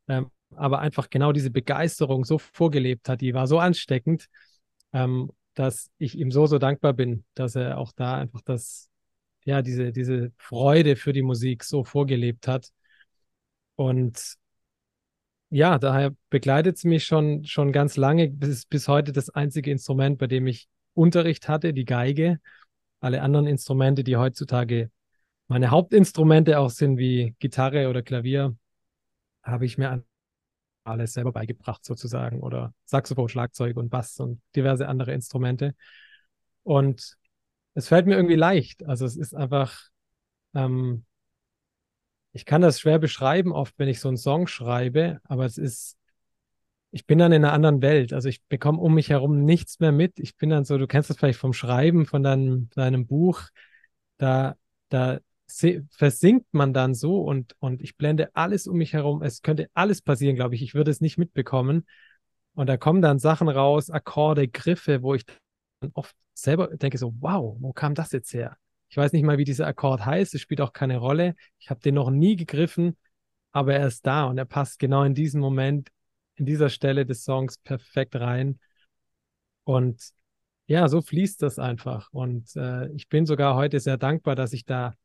ähm, 0.08 0.30
aber 0.56 0.80
einfach 0.80 1.10
genau 1.10 1.32
diese 1.32 1.52
Begeisterung 1.52 2.26
so 2.26 2.38
vorgelebt 2.38 3.10
hat, 3.10 3.22
die 3.22 3.34
war 3.34 3.48
so 3.48 3.60
ansteckend, 3.60 4.28
ähm, 4.94 5.32
dass 5.54 5.92
ich 5.98 6.18
ihm 6.18 6.32
so, 6.32 6.46
so 6.46 6.58
dankbar 6.58 6.94
bin, 6.94 7.26
dass 7.34 7.56
er 7.56 7.78
auch 7.78 7.92
da 7.92 8.16
einfach 8.18 8.42
das, 8.42 8.90
ja, 9.46 9.62
diese, 9.62 9.92
diese 9.92 10.32
Freude 10.38 10.96
für 10.96 11.14
die 11.14 11.22
Musik 11.22 11.64
so 11.64 11.84
vorgelebt 11.84 12.48
hat. 12.48 12.70
Und 13.76 14.38
ja, 15.50 15.80
daher 15.80 16.16
begleitet 16.30 16.78
es 16.78 16.84
mich 16.84 17.06
schon, 17.06 17.44
schon 17.46 17.72
ganz 17.72 17.98
lange, 17.98 18.30
bis, 18.30 18.66
bis 18.66 18.88
heute 18.88 19.12
das 19.12 19.30
einzige 19.30 19.72
Instrument, 19.72 20.18
bei 20.18 20.28
dem 20.28 20.48
ich 20.48 20.68
Unterricht 20.94 21.48
hatte, 21.48 21.74
die 21.74 21.86
Geige. 21.86 22.40
Alle 23.00 23.22
anderen 23.22 23.48
Instrumente, 23.48 24.04
die 24.04 24.18
heutzutage 24.18 24.92
meine 25.48 25.72
Hauptinstrumente 25.72 26.60
auch 26.60 26.70
sind, 26.70 26.98
wie 26.98 27.36
Gitarre 27.40 27.90
oder 27.90 28.04
Klavier, 28.04 28.56
habe 29.44 29.66
ich 29.66 29.78
mir 29.78 30.04
alles 30.90 31.14
selber 31.14 31.32
beigebracht 31.32 31.86
sozusagen 31.86 32.42
oder 32.42 32.74
Saxophon, 32.86 33.30
Schlagzeug 33.30 33.78
und 33.78 33.90
Bass 33.90 34.20
und 34.20 34.42
diverse 34.56 34.88
andere 34.88 35.14
Instrumente. 35.14 35.76
Und 36.64 37.18
es 37.74 37.88
fällt 37.88 38.08
mir 38.08 38.16
irgendwie 38.16 38.36
leicht. 38.36 38.86
Also 38.86 39.06
es 39.06 39.16
ist 39.16 39.34
einfach, 39.36 39.90
ähm, 40.54 41.06
ich 42.32 42.46
kann 42.46 42.62
das 42.62 42.80
schwer 42.80 43.00
beschreiben, 43.00 43.52
oft 43.52 43.74
wenn 43.78 43.88
ich 43.88 44.00
so 44.00 44.08
einen 44.08 44.18
Song 44.18 44.48
schreibe, 44.48 45.20
aber 45.24 45.46
es 45.46 45.58
ist, 45.58 45.98
ich 46.92 47.06
bin 47.06 47.20
dann 47.20 47.32
in 47.32 47.44
einer 47.44 47.54
anderen 47.54 47.82
Welt. 47.82 48.14
Also 48.14 48.30
ich 48.30 48.44
bekomme 48.46 48.80
um 48.80 48.94
mich 48.96 49.10
herum 49.10 49.44
nichts 49.46 49.80
mehr 49.80 49.92
mit. 49.92 50.20
Ich 50.20 50.36
bin 50.38 50.50
dann 50.50 50.66
so, 50.66 50.78
du 50.78 50.88
kennst 50.88 51.10
das 51.10 51.18
vielleicht 51.18 51.40
vom 51.40 51.54
Schreiben 51.54 52.06
von 52.06 52.24
deinem, 52.24 52.70
deinem 52.72 53.08
Buch, 53.08 53.44
da, 54.18 54.56
da 54.90 55.20
versinkt 55.50 56.48
man 56.52 56.74
dann 56.74 56.94
so 56.94 57.22
und, 57.22 57.56
und 57.60 57.82
ich 57.82 57.98
blende 57.98 58.30
alles 58.36 58.68
um 58.68 58.78
mich 58.78 58.94
herum. 58.94 59.24
Es 59.24 59.42
könnte 59.42 59.70
alles 59.74 60.02
passieren, 60.02 60.36
glaube 60.36 60.56
ich. 60.56 60.62
Ich 60.62 60.76
würde 60.76 60.92
es 60.92 61.02
nicht 61.02 61.18
mitbekommen. 61.18 61.86
Und 62.54 62.68
da 62.68 62.78
kommen 62.78 63.02
dann 63.02 63.20
Sachen 63.20 63.50
raus, 63.50 63.90
Akkorde, 63.90 64.48
Griffe, 64.48 65.02
wo 65.02 65.16
ich 65.16 65.26
dann 65.80 65.92
oft 65.94 66.16
selber 66.34 66.68
denke 66.68 66.98
so, 66.98 67.14
wow, 67.20 67.56
wo 67.60 67.74
kam 67.74 67.96
das 67.96 68.12
jetzt 68.12 68.34
her? 68.34 68.58
Ich 68.90 68.98
weiß 68.98 69.12
nicht 69.14 69.24
mal, 69.24 69.38
wie 69.38 69.44
dieser 69.44 69.68
Akkord 69.68 70.06
heißt. 70.06 70.34
Es 70.36 70.42
spielt 70.42 70.62
auch 70.62 70.74
keine 70.74 70.98
Rolle. 70.98 71.36
Ich 71.60 71.70
habe 71.70 71.80
den 71.80 71.96
noch 71.96 72.10
nie 72.10 72.36
gegriffen, 72.36 72.98
aber 73.52 73.76
er 73.76 73.88
ist 73.88 74.06
da 74.06 74.26
und 74.26 74.38
er 74.38 74.46
passt 74.46 74.80
genau 74.80 75.04
in 75.04 75.14
diesem 75.14 75.42
Moment, 75.42 75.90
in 76.36 76.46
dieser 76.46 76.70
Stelle 76.70 77.06
des 77.06 77.24
Songs 77.24 77.58
perfekt 77.60 78.16
rein. 78.16 78.60
Und 79.64 80.02
ja, 80.68 80.88
so 80.88 81.02
fließt 81.02 81.42
das 81.42 81.60
einfach. 81.60 82.12
Und 82.12 82.56
äh, 82.56 82.92
ich 82.94 83.10
bin 83.10 83.26
sogar 83.26 83.56
heute 83.56 83.80
sehr 83.80 83.98
dankbar, 83.98 84.36
dass 84.36 84.54
ich 84.54 84.66
da 84.66 84.96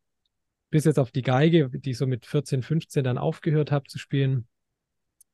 bis 0.74 0.86
jetzt 0.86 0.98
auf 0.98 1.12
die 1.12 1.22
Geige, 1.22 1.70
die 1.70 1.92
ich 1.92 1.98
so 1.98 2.04
mit 2.04 2.26
14, 2.26 2.64
15 2.64 3.04
dann 3.04 3.16
aufgehört 3.16 3.70
habe 3.70 3.86
zu 3.86 3.96
spielen, 3.96 4.48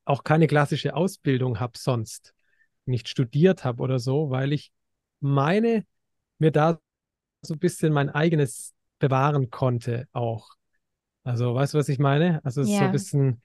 auch 0.05 0.22
keine 0.22 0.46
klassische 0.46 0.94
Ausbildung 0.94 1.61
habe 1.61 1.79
sonst, 1.79 2.35
nicht 2.85 3.09
studiert 3.09 3.64
habe 3.64 3.83
oder 3.83 3.98
so, 3.98 4.29
weil 4.29 4.53
ich 4.53 4.70
meine, 5.20 5.87
mir 6.38 6.50
da 6.50 6.79
so 7.40 7.55
ein 7.55 7.59
bisschen 7.59 7.90
mein 7.90 8.11
eigenes 8.11 8.74
bewahren 8.98 9.48
konnte 9.48 10.09
auch. 10.12 10.50
Also, 11.24 11.55
weißt 11.55 11.72
du, 11.72 11.79
was 11.79 11.88
ich 11.88 11.98
meine? 11.98 12.44
Also, 12.44 12.61
es 12.61 12.68
ja. 12.68 12.74
ist 12.74 12.79
so 12.79 12.85
ein 12.85 12.92
bisschen, 12.92 13.42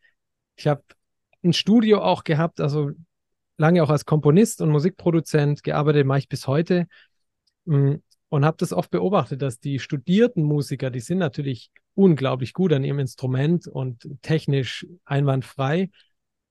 ich 0.57 0.67
habe 0.67 0.83
ein 1.45 1.53
Studio 1.53 2.01
auch 2.01 2.25
gehabt, 2.25 2.59
also 2.59 2.91
lange 3.55 3.81
auch 3.81 3.89
als 3.89 4.03
Komponist 4.03 4.61
und 4.61 4.69
Musikproduzent 4.69 5.63
gearbeitet, 5.63 6.05
mache 6.05 6.19
ich 6.19 6.27
bis 6.27 6.45
heute. 6.45 6.87
Und 8.29 8.43
habe 8.43 8.57
das 8.57 8.73
oft 8.73 8.91
beobachtet, 8.91 9.41
dass 9.41 9.59
die 9.59 9.79
studierten 9.79 10.43
Musiker, 10.43 10.89
die 10.89 10.99
sind 10.99 11.19
natürlich 11.19 11.71
unglaublich 11.93 12.53
gut 12.53 12.73
an 12.73 12.83
ihrem 12.83 12.99
Instrument 12.99 13.67
und 13.67 14.07
technisch 14.21 14.85
einwandfrei, 15.05 15.89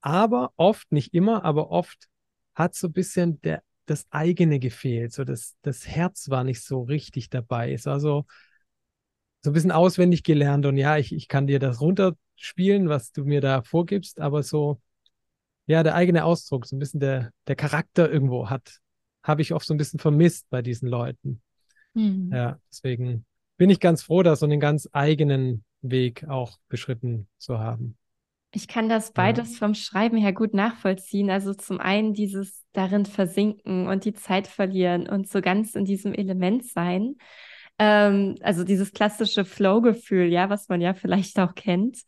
aber 0.00 0.52
oft, 0.56 0.92
nicht 0.92 1.14
immer, 1.14 1.44
aber 1.44 1.70
oft 1.70 2.08
hat 2.54 2.74
so 2.74 2.88
ein 2.88 2.92
bisschen 2.92 3.40
der, 3.42 3.62
das 3.86 4.06
eigene 4.10 4.58
gefehlt, 4.58 5.12
so 5.12 5.24
das, 5.24 5.56
das 5.62 5.86
Herz 5.86 6.30
war 6.30 6.44
nicht 6.44 6.62
so 6.62 6.82
richtig 6.82 7.30
dabei. 7.30 7.72
Es 7.72 7.86
war 7.86 8.00
so, 8.00 8.26
so 9.42 9.50
ein 9.50 9.52
bisschen 9.52 9.72
auswendig 9.72 10.22
gelernt 10.22 10.66
und 10.66 10.76
ja, 10.76 10.96
ich, 10.96 11.12
ich 11.12 11.28
kann 11.28 11.46
dir 11.46 11.58
das 11.58 11.80
runterspielen, 11.80 12.88
was 12.88 13.12
du 13.12 13.24
mir 13.24 13.40
da 13.40 13.62
vorgibst, 13.62 14.20
aber 14.20 14.42
so, 14.42 14.80
ja, 15.66 15.82
der 15.82 15.94
eigene 15.94 16.24
Ausdruck, 16.24 16.66
so 16.66 16.76
ein 16.76 16.78
bisschen 16.78 17.00
der, 17.00 17.32
der 17.46 17.56
Charakter 17.56 18.10
irgendwo 18.10 18.50
hat, 18.50 18.80
habe 19.22 19.42
ich 19.42 19.52
oft 19.52 19.66
so 19.66 19.74
ein 19.74 19.78
bisschen 19.78 20.00
vermisst 20.00 20.48
bei 20.50 20.62
diesen 20.62 20.88
Leuten. 20.88 21.42
Mhm. 21.94 22.30
Ja, 22.32 22.58
deswegen 22.70 23.24
bin 23.56 23.70
ich 23.70 23.80
ganz 23.80 24.02
froh, 24.02 24.22
da 24.22 24.36
so 24.36 24.46
einen 24.46 24.60
ganz 24.60 24.88
eigenen 24.92 25.64
Weg 25.80 26.28
auch 26.28 26.58
beschritten 26.68 27.28
zu 27.38 27.58
haben. 27.58 27.96
Ich 28.52 28.68
kann 28.68 28.88
das 28.88 29.12
beides 29.12 29.52
ja. 29.52 29.58
vom 29.58 29.74
Schreiben 29.74 30.16
her 30.16 30.32
gut 30.32 30.54
nachvollziehen. 30.54 31.28
Also 31.30 31.54
zum 31.54 31.80
einen 31.80 32.14
dieses 32.14 32.64
darin 32.72 33.04
versinken 33.04 33.88
und 33.88 34.04
die 34.04 34.14
Zeit 34.14 34.46
verlieren 34.46 35.08
und 35.08 35.28
so 35.28 35.40
ganz 35.40 35.74
in 35.74 35.84
diesem 35.84 36.14
Element 36.14 36.64
sein. 36.64 37.16
Ähm, 37.80 38.36
also 38.42 38.62
dieses 38.62 38.92
klassische 38.92 39.44
Flow-Gefühl, 39.44 40.26
ja, 40.26 40.50
was 40.50 40.68
man 40.68 40.80
ja 40.80 40.94
vielleicht 40.94 41.38
auch 41.40 41.56
kennt. 41.56 42.02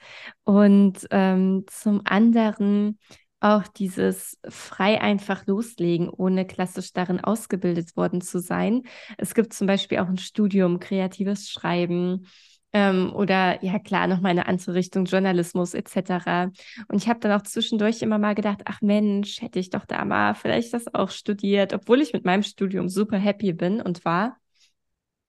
Und 0.45 1.07
ähm, 1.11 1.65
zum 1.67 2.03
anderen 2.05 2.99
auch 3.41 3.67
dieses 3.67 4.39
frei 4.49 5.01
einfach 5.01 5.47
loslegen, 5.47 6.09
ohne 6.09 6.47
klassisch 6.47 6.93
darin 6.93 7.21
ausgebildet 7.21 7.97
worden 7.97 8.21
zu 8.21 8.41
sein. 8.41 8.83
Es 9.19 9.35
gibt 9.35 9.53
zum 9.53 9.67
Beispiel 9.67 9.99
auch 9.99 10.09
ein 10.09 10.19
Studium 10.19 10.81
kreatives 10.81 11.51
Schreiben 11.51 12.27
ähm, 12.73 13.13
oder 13.15 13.63
ja 13.65 13.79
klar, 13.79 14.07
nochmal 14.07 14.33
eine 14.33 14.47
andere 14.47 14.75
Richtung 14.75 15.05
Journalismus 15.05 15.75
etc. 15.75 16.51
Und 16.89 17.03
ich 17.03 17.09
habe 17.09 17.21
dann 17.21 17.33
auch 17.33 17.43
zwischendurch 17.43 18.03
immer 18.03 18.19
mal 18.19 18.35
gedacht, 18.35 18.63
ach 18.65 18.81
Mensch, 18.83 19.41
hätte 19.41 19.59
ich 19.59 19.71
doch 19.71 19.85
da 19.85 20.05
mal 20.05 20.35
vielleicht 20.35 20.75
das 20.75 20.93
auch 20.95 21.11
studiert, 21.11 21.73
obwohl 21.73 22.01
ich 22.01 22.13
mit 22.13 22.25
meinem 22.25 22.43
Studium 22.43 22.89
super 22.89 23.19
happy 23.19 23.53
bin 23.53 23.81
und 23.81 24.05
war. 24.05 24.37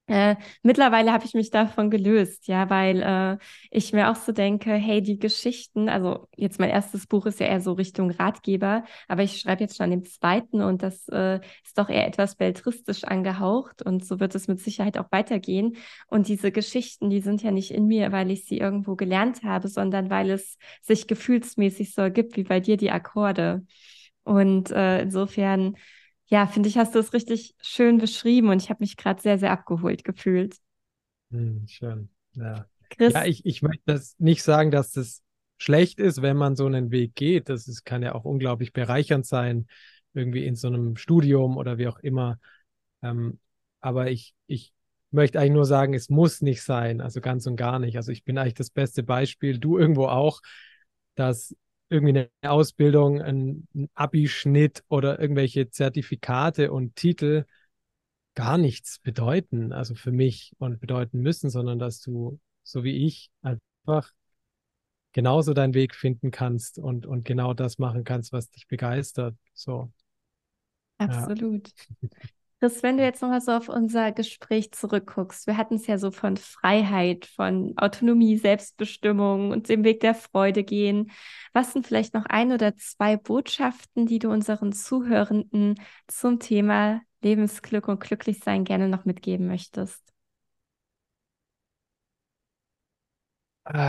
Äh, 0.09 0.37
mittlerweile 0.63 1.11
habe 1.11 1.25
ich 1.25 1.33
mich 1.33 1.49
davon 1.49 1.89
gelöst, 1.89 2.47
ja, 2.47 2.69
weil 2.69 3.01
äh, 3.01 3.37
ich 3.69 3.91
mir 3.91 4.09
auch 4.09 4.15
so 4.15 4.31
denke, 4.31 4.71
hey, 4.73 5.01
die 5.01 5.19
Geschichten, 5.19 5.89
also 5.89 6.29
jetzt 6.37 6.59
mein 6.61 6.69
erstes 6.69 7.07
Buch 7.07 7.25
ist 7.25 7.41
ja 7.41 7.47
eher 7.47 7.59
so 7.59 7.73
Richtung 7.73 8.11
Ratgeber, 8.11 8.85
aber 9.09 9.23
ich 9.23 9.41
schreibe 9.41 9.63
jetzt 9.63 9.75
schon 9.75 9.83
an 9.83 9.91
dem 9.91 10.05
zweiten 10.05 10.61
und 10.61 10.81
das 10.81 11.09
äh, 11.09 11.41
ist 11.65 11.77
doch 11.77 11.89
eher 11.89 12.07
etwas 12.07 12.35
beltristisch 12.35 13.03
angehaucht 13.03 13.81
und 13.81 14.05
so 14.05 14.21
wird 14.21 14.33
es 14.35 14.47
mit 14.47 14.61
Sicherheit 14.61 14.97
auch 14.97 15.11
weitergehen. 15.11 15.75
Und 16.07 16.29
diese 16.29 16.53
Geschichten, 16.53 17.09
die 17.09 17.19
sind 17.19 17.43
ja 17.43 17.51
nicht 17.51 17.71
in 17.71 17.85
mir, 17.85 18.13
weil 18.13 18.31
ich 18.31 18.45
sie 18.45 18.59
irgendwo 18.59 18.95
gelernt 18.95 19.43
habe, 19.43 19.67
sondern 19.67 20.09
weil 20.09 20.29
es 20.31 20.57
sich 20.81 21.07
gefühlsmäßig 21.07 21.93
so 21.93 22.01
ergibt, 22.01 22.37
wie 22.37 22.43
bei 22.43 22.61
dir 22.61 22.77
die 22.77 22.91
Akkorde. 22.91 23.65
Und 24.23 24.71
äh, 24.71 25.01
insofern 25.01 25.75
ja, 26.27 26.45
finde 26.47 26.69
ich, 26.69 26.77
hast 26.77 26.93
du 26.93 26.99
es 26.99 27.13
richtig 27.13 27.55
schön 27.61 27.97
beschrieben 27.97 28.49
und 28.49 28.61
ich 28.61 28.69
habe 28.69 28.81
mich 28.81 28.97
gerade 28.97 29.21
sehr, 29.21 29.39
sehr 29.39 29.51
abgeholt 29.51 30.03
gefühlt. 30.03 30.57
Hm, 31.31 31.65
schön. 31.67 32.09
Ja. 32.33 32.65
Chris? 32.89 33.13
Ja, 33.13 33.25
ich, 33.25 33.45
ich 33.45 33.61
möchte 33.61 33.83
das 33.85 34.15
nicht 34.19 34.43
sagen, 34.43 34.71
dass 34.71 34.91
das 34.91 35.21
schlecht 35.57 35.99
ist, 35.99 36.21
wenn 36.21 36.37
man 36.37 36.55
so 36.55 36.65
einen 36.65 36.91
Weg 36.91 37.15
geht. 37.15 37.49
Das 37.49 37.67
ist, 37.67 37.83
kann 37.83 38.03
ja 38.03 38.13
auch 38.13 38.25
unglaublich 38.25 38.73
bereichernd 38.73 39.25
sein, 39.25 39.67
irgendwie 40.13 40.45
in 40.45 40.55
so 40.55 40.67
einem 40.67 40.95
Studium 40.97 41.57
oder 41.57 41.77
wie 41.77 41.87
auch 41.87 41.99
immer. 41.99 42.39
Ähm, 43.01 43.39
aber 43.79 44.11
ich, 44.11 44.33
ich 44.47 44.73
möchte 45.11 45.39
eigentlich 45.39 45.53
nur 45.53 45.65
sagen, 45.65 45.93
es 45.93 46.09
muss 46.09 46.41
nicht 46.41 46.61
sein, 46.61 47.01
also 47.01 47.21
ganz 47.21 47.47
und 47.47 47.55
gar 47.55 47.79
nicht. 47.79 47.97
Also 47.97 48.11
ich 48.11 48.23
bin 48.23 48.37
eigentlich 48.37 48.53
das 48.53 48.69
beste 48.69 49.03
Beispiel, 49.03 49.59
du 49.59 49.77
irgendwo 49.77 50.07
auch, 50.07 50.41
dass 51.15 51.55
irgendwie 51.89 52.29
eine 52.41 52.51
Ausbildung, 52.51 53.21
ein, 53.21 53.67
Abischnitt 53.93 54.83
oder 54.89 55.19
irgendwelche 55.19 55.69
Zertifikate 55.69 56.71
und 56.71 56.95
Titel 56.95 57.45
gar 58.35 58.57
nichts 58.57 58.99
bedeuten, 58.99 59.73
also 59.73 59.95
für 59.95 60.11
mich 60.11 60.53
und 60.59 60.79
bedeuten 60.79 61.21
müssen, 61.21 61.49
sondern 61.49 61.79
dass 61.79 62.01
du, 62.01 62.39
so 62.63 62.83
wie 62.83 63.05
ich, 63.05 63.31
einfach 63.41 64.11
genauso 65.13 65.53
deinen 65.53 65.73
Weg 65.73 65.95
finden 65.95 66.29
kannst 66.29 66.77
und, 66.77 67.07
und 67.07 67.25
genau 67.25 67.53
das 67.53 67.79
machen 67.79 68.03
kannst, 68.03 68.31
was 68.31 68.51
dich 68.51 68.67
begeistert. 68.67 69.35
So. 69.53 69.91
Absolut. 70.99 71.71
Ja. 72.01 72.09
Chris, 72.59 72.81
wenn 72.81 72.97
du 72.97 73.03
jetzt 73.03 73.21
nochmal 73.21 73.41
so 73.41 73.51
auf 73.51 73.69
unser 73.69 74.11
Gespräch 74.11 74.71
zurückguckst, 74.71 75.45
wir 75.45 75.57
hatten 75.57 75.75
es 75.75 75.85
ja 75.85 75.99
so 75.99 76.09
von 76.09 76.37
Freiheit, 76.37 77.27
von 77.27 77.77
Autonomie, 77.77 78.35
Selbstbestimmung 78.35 79.51
und 79.51 79.69
dem 79.69 79.83
Weg 79.83 79.99
der 79.99 80.15
Freude 80.15 80.63
gehen. 80.63 81.11
Was 81.53 81.73
sind 81.73 81.85
vielleicht 81.85 82.15
noch 82.15 82.25
ein 82.25 82.51
oder 82.51 82.75
zwei 82.75 83.15
Botschaften, 83.15 84.07
die 84.07 84.17
du 84.17 84.31
unseren 84.31 84.73
Zuhörenden 84.73 85.75
zum 86.07 86.39
Thema 86.39 87.01
Lebensglück 87.21 87.87
und 87.87 87.99
Glücklichsein 87.99 88.63
gerne 88.63 88.89
noch 88.89 89.05
mitgeben 89.05 89.45
möchtest? 89.45 90.16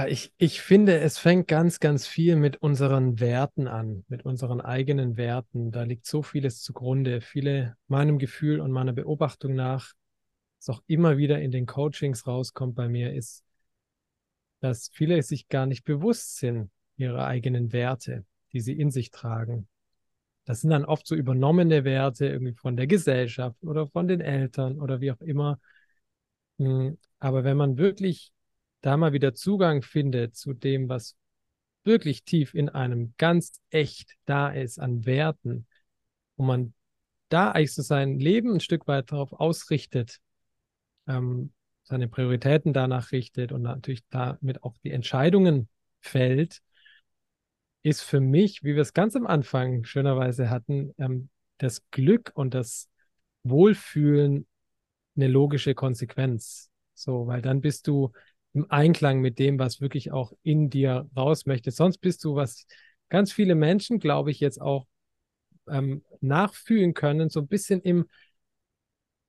Ich, 0.08 0.32
ich 0.38 0.60
finde, 0.60 0.98
es 0.98 1.18
fängt 1.18 1.46
ganz, 1.46 1.78
ganz 1.78 2.06
viel 2.06 2.36
mit 2.36 2.56
unseren 2.56 3.20
Werten 3.20 3.68
an, 3.68 4.04
mit 4.08 4.24
unseren 4.24 4.60
eigenen 4.60 5.16
Werten. 5.16 5.70
Da 5.70 5.84
liegt 5.84 6.06
so 6.06 6.22
vieles 6.22 6.62
zugrunde. 6.62 7.20
Viele 7.20 7.76
meinem 7.86 8.18
Gefühl 8.18 8.60
und 8.60 8.72
meiner 8.72 8.92
Beobachtung 8.92 9.54
nach, 9.54 9.92
was 10.58 10.68
auch 10.76 10.82
immer 10.86 11.16
wieder 11.16 11.40
in 11.40 11.52
den 11.52 11.66
Coachings 11.66 12.26
rauskommt 12.26 12.74
bei 12.74 12.88
mir, 12.88 13.12
ist, 13.14 13.44
dass 14.60 14.90
viele 14.92 15.22
sich 15.22 15.48
gar 15.48 15.66
nicht 15.66 15.84
bewusst 15.84 16.38
sind 16.38 16.70
ihrer 16.96 17.26
eigenen 17.26 17.72
Werte, 17.72 18.24
die 18.52 18.60
sie 18.60 18.72
in 18.72 18.90
sich 18.90 19.10
tragen. 19.10 19.68
Das 20.44 20.62
sind 20.62 20.70
dann 20.70 20.84
oft 20.84 21.06
so 21.06 21.14
übernommene 21.14 21.84
Werte 21.84 22.26
irgendwie 22.26 22.54
von 22.54 22.76
der 22.76 22.86
Gesellschaft 22.86 23.62
oder 23.62 23.86
von 23.88 24.08
den 24.08 24.20
Eltern 24.20 24.80
oder 24.80 25.00
wie 25.00 25.12
auch 25.12 25.20
immer. 25.20 25.60
Hm, 26.58 26.98
aber 27.20 27.44
wenn 27.44 27.56
man 27.56 27.78
wirklich 27.78 28.32
da 28.80 28.96
mal 28.96 29.12
wieder 29.12 29.34
Zugang 29.34 29.82
findet 29.82 30.36
zu 30.36 30.52
dem, 30.54 30.88
was 30.88 31.16
wirklich 31.84 32.24
tief 32.24 32.54
in 32.54 32.68
einem 32.68 33.14
ganz 33.18 33.60
echt 33.70 34.14
da 34.24 34.50
ist 34.50 34.78
an 34.78 35.06
Werten 35.06 35.66
und 36.36 36.46
man 36.46 36.74
da 37.28 37.50
eigentlich 37.50 37.74
so 37.74 37.82
sein 37.82 38.18
Leben 38.18 38.54
ein 38.54 38.60
Stück 38.60 38.86
weit 38.86 39.12
darauf 39.12 39.32
ausrichtet, 39.32 40.18
ähm, 41.06 41.52
seine 41.82 42.08
Prioritäten 42.08 42.72
danach 42.72 43.12
richtet 43.12 43.52
und 43.52 43.62
natürlich 43.62 44.02
damit 44.10 44.62
auch 44.62 44.76
die 44.84 44.90
Entscheidungen 44.90 45.68
fällt, 46.00 46.60
ist 47.82 48.02
für 48.02 48.20
mich, 48.20 48.62
wie 48.62 48.74
wir 48.74 48.82
es 48.82 48.92
ganz 48.92 49.16
am 49.16 49.26
Anfang 49.26 49.84
schönerweise 49.84 50.50
hatten, 50.50 50.94
ähm, 50.98 51.30
das 51.58 51.88
Glück 51.90 52.32
und 52.34 52.54
das 52.54 52.88
Wohlfühlen 53.42 54.46
eine 55.16 55.28
logische 55.28 55.74
Konsequenz. 55.74 56.70
So, 56.94 57.26
weil 57.26 57.42
dann 57.42 57.60
bist 57.60 57.86
du 57.86 58.12
im 58.54 58.70
Einklang 58.70 59.20
mit 59.20 59.38
dem, 59.38 59.58
was 59.58 59.80
wirklich 59.80 60.12
auch 60.12 60.32
in 60.42 60.70
dir 60.70 61.08
raus 61.16 61.46
möchte. 61.46 61.70
Sonst 61.70 61.98
bist 61.98 62.24
du, 62.24 62.34
was 62.34 62.66
ganz 63.08 63.32
viele 63.32 63.54
Menschen, 63.54 63.98
glaube 63.98 64.30
ich, 64.30 64.40
jetzt 64.40 64.61
auch 64.61 64.87
ähm, 65.68 66.02
nachfühlen 66.20 66.94
können, 66.94 67.28
so 67.28 67.40
ein 67.40 67.48
bisschen 67.48 67.80
im, 67.82 68.06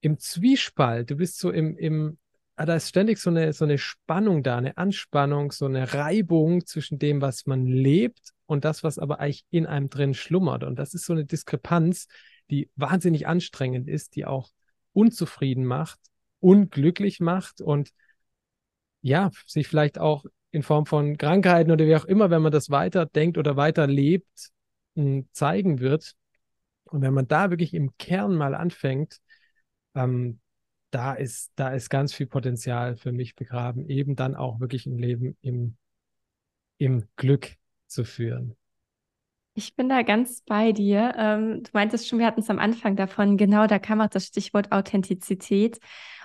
im 0.01 0.17
Zwiespalt. 0.19 1.09
Du 1.09 1.15
bist 1.15 1.39
so 1.39 1.51
im, 1.51 1.77
im, 1.77 2.17
ah, 2.55 2.65
da 2.65 2.75
ist 2.75 2.89
ständig 2.89 3.19
so 3.19 3.29
eine, 3.29 3.53
so 3.53 3.65
eine 3.65 3.77
Spannung 3.77 4.43
da, 4.43 4.57
eine 4.57 4.77
Anspannung, 4.77 5.51
so 5.51 5.65
eine 5.65 5.93
Reibung 5.93 6.65
zwischen 6.65 6.99
dem, 6.99 7.21
was 7.21 7.45
man 7.45 7.65
lebt 7.65 8.33
und 8.45 8.65
das, 8.65 8.83
was 8.83 8.99
aber 8.99 9.19
eigentlich 9.19 9.45
in 9.49 9.65
einem 9.65 9.89
drin 9.89 10.13
schlummert. 10.13 10.63
Und 10.63 10.77
das 10.79 10.93
ist 10.93 11.05
so 11.05 11.13
eine 11.13 11.25
Diskrepanz, 11.25 12.07
die 12.49 12.69
wahnsinnig 12.75 13.27
anstrengend 13.27 13.87
ist, 13.87 14.15
die 14.15 14.25
auch 14.25 14.49
unzufrieden 14.93 15.65
macht, 15.65 15.99
unglücklich 16.39 17.19
macht 17.19 17.61
und 17.61 17.91
ja, 19.01 19.31
sich 19.45 19.67
vielleicht 19.67 19.99
auch 19.99 20.25
in 20.51 20.63
Form 20.63 20.85
von 20.85 21.17
Krankheiten 21.17 21.71
oder 21.71 21.85
wie 21.85 21.95
auch 21.95 22.05
immer, 22.05 22.29
wenn 22.29 22.41
man 22.41 22.51
das 22.51 22.69
weiter 22.69 23.05
denkt 23.05 23.37
oder 23.37 23.55
weiter 23.55 23.87
lebt, 23.87 24.51
hm, 24.95 25.27
zeigen 25.31 25.79
wird. 25.79 26.15
Und 26.85 27.01
wenn 27.01 27.13
man 27.13 27.27
da 27.27 27.51
wirklich 27.51 27.73
im 27.73 27.95
Kern 27.97 28.35
mal 28.35 28.55
anfängt, 28.55 29.19
ähm, 29.95 30.39
da 30.91 31.13
ist, 31.13 31.51
da 31.55 31.69
ist 31.69 31.89
ganz 31.89 32.13
viel 32.13 32.25
Potenzial 32.25 32.95
für 32.95 33.11
mich 33.11 33.35
begraben, 33.35 33.87
eben 33.89 34.15
dann 34.15 34.35
auch 34.35 34.59
wirklich 34.59 34.87
ein 34.87 34.97
Leben 34.97 35.37
im, 35.41 35.77
im 36.79 37.07
Glück 37.15 37.55
zu 37.87 38.03
führen. 38.03 38.55
Ich 39.53 39.75
bin 39.75 39.89
da 39.89 40.03
ganz 40.03 40.41
bei 40.41 40.71
dir. 40.71 41.13
Ähm, 41.17 41.63
du 41.63 41.69
meintest 41.73 42.07
schon, 42.07 42.17
wir 42.17 42.25
hatten 42.25 42.39
es 42.39 42.49
am 42.49 42.59
Anfang 42.59 42.95
davon, 42.95 43.35
genau, 43.35 43.67
da 43.67 43.77
kam 43.77 43.99
auch 43.99 44.07
das 44.07 44.27
Stichwort 44.27 44.71
Authentizität. 44.71 45.79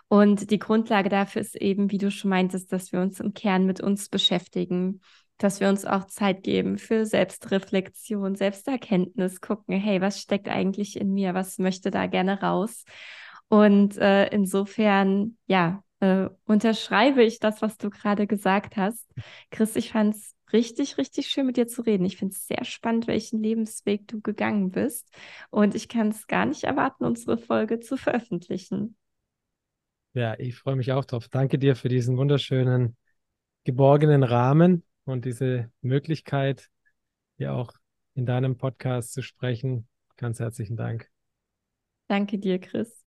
Und 0.09 0.51
die 0.51 0.59
Grundlage 0.59 1.09
dafür 1.09 1.43
ist 1.43 1.57
eben, 1.57 1.91
wie 1.91 1.99
du 1.99 2.11
schon 2.11 2.31
meintest, 2.31 2.73
dass 2.73 2.93
wir 2.93 3.01
uns 3.01 3.21
im 3.21 3.35
Kern 3.35 3.67
mit 3.67 3.81
uns 3.81 4.09
beschäftigen, 4.09 5.01
dass 5.39 5.61
wir 5.61 5.69
uns 5.69 5.85
auch 5.85 6.07
Zeit 6.07 6.43
geben 6.43 6.79
für 6.79 7.07
Selbstreflexion, 7.07 8.37
Selbsterkenntnis, 8.37 9.41
gucken, 9.41 9.77
hey, 9.79 10.01
was 10.01 10.21
steckt 10.21 10.49
eigentlich 10.49 11.01
in 11.01 11.13
mir, 11.13 11.35
was 11.35 11.59
möchte 11.59 11.91
da 11.91 12.07
gerne 12.07 12.41
raus? 12.41 12.85
Und 13.49 13.97
äh, 13.99 14.29
insofern, 14.29 15.37
ja, 15.47 15.83
äh, 16.01 16.29
unterschreibe 16.45 17.23
ich 17.23 17.41
das, 17.41 17.63
was 17.63 17.77
du 17.77 17.91
gerade 17.91 18.27
gesagt 18.27 18.77
hast. 18.77 19.11
Chris, 19.51 19.77
ich 19.77 19.93
fand 19.93 20.15
es 20.15 20.35
richtig, 20.53 20.99
richtig 20.99 21.29
schön 21.29 21.47
mit 21.47 21.57
dir 21.57 21.67
zu 21.67 21.83
reden. 21.83 22.05
Ich 22.05 22.17
finde 22.17 22.35
es 22.35 22.47
sehr 22.47 22.65
spannend, 22.65 23.07
welchen 23.07 23.43
Lebensweg 23.43 24.07
du 24.07 24.21
gegangen 24.21 24.71
bist. 24.71 25.09
Und 25.51 25.75
ich 25.75 25.89
kann 25.89 26.09
es 26.09 26.27
gar 26.27 26.47
nicht 26.47 26.65
erwarten, 26.65 27.05
unsere 27.05 27.39
Folge 27.39 27.81
zu 27.81 27.97
veröffentlichen. 27.97 28.97
Ja, 30.15 30.39
ich 30.39 30.57
freue 30.57 30.77
mich 30.77 30.93
auch 30.93 31.05
drauf. 31.05 31.29
Danke 31.29 31.59
dir 31.59 31.75
für 31.75 31.89
diesen 31.89 32.17
wunderschönen, 32.17 32.97
geborgenen 33.65 34.23
Rahmen 34.23 34.85
und 35.05 35.25
diese 35.25 35.73
Möglichkeit, 35.81 36.71
hier 37.37 37.53
auch 37.53 37.73
in 38.15 38.25
deinem 38.25 38.57
Podcast 38.57 39.13
zu 39.13 39.23
sprechen. 39.23 39.89
Ganz 40.17 40.39
herzlichen 40.39 40.77
Dank. 40.77 41.11
Danke 42.07 42.39
dir, 42.39 42.61
Chris. 42.61 43.05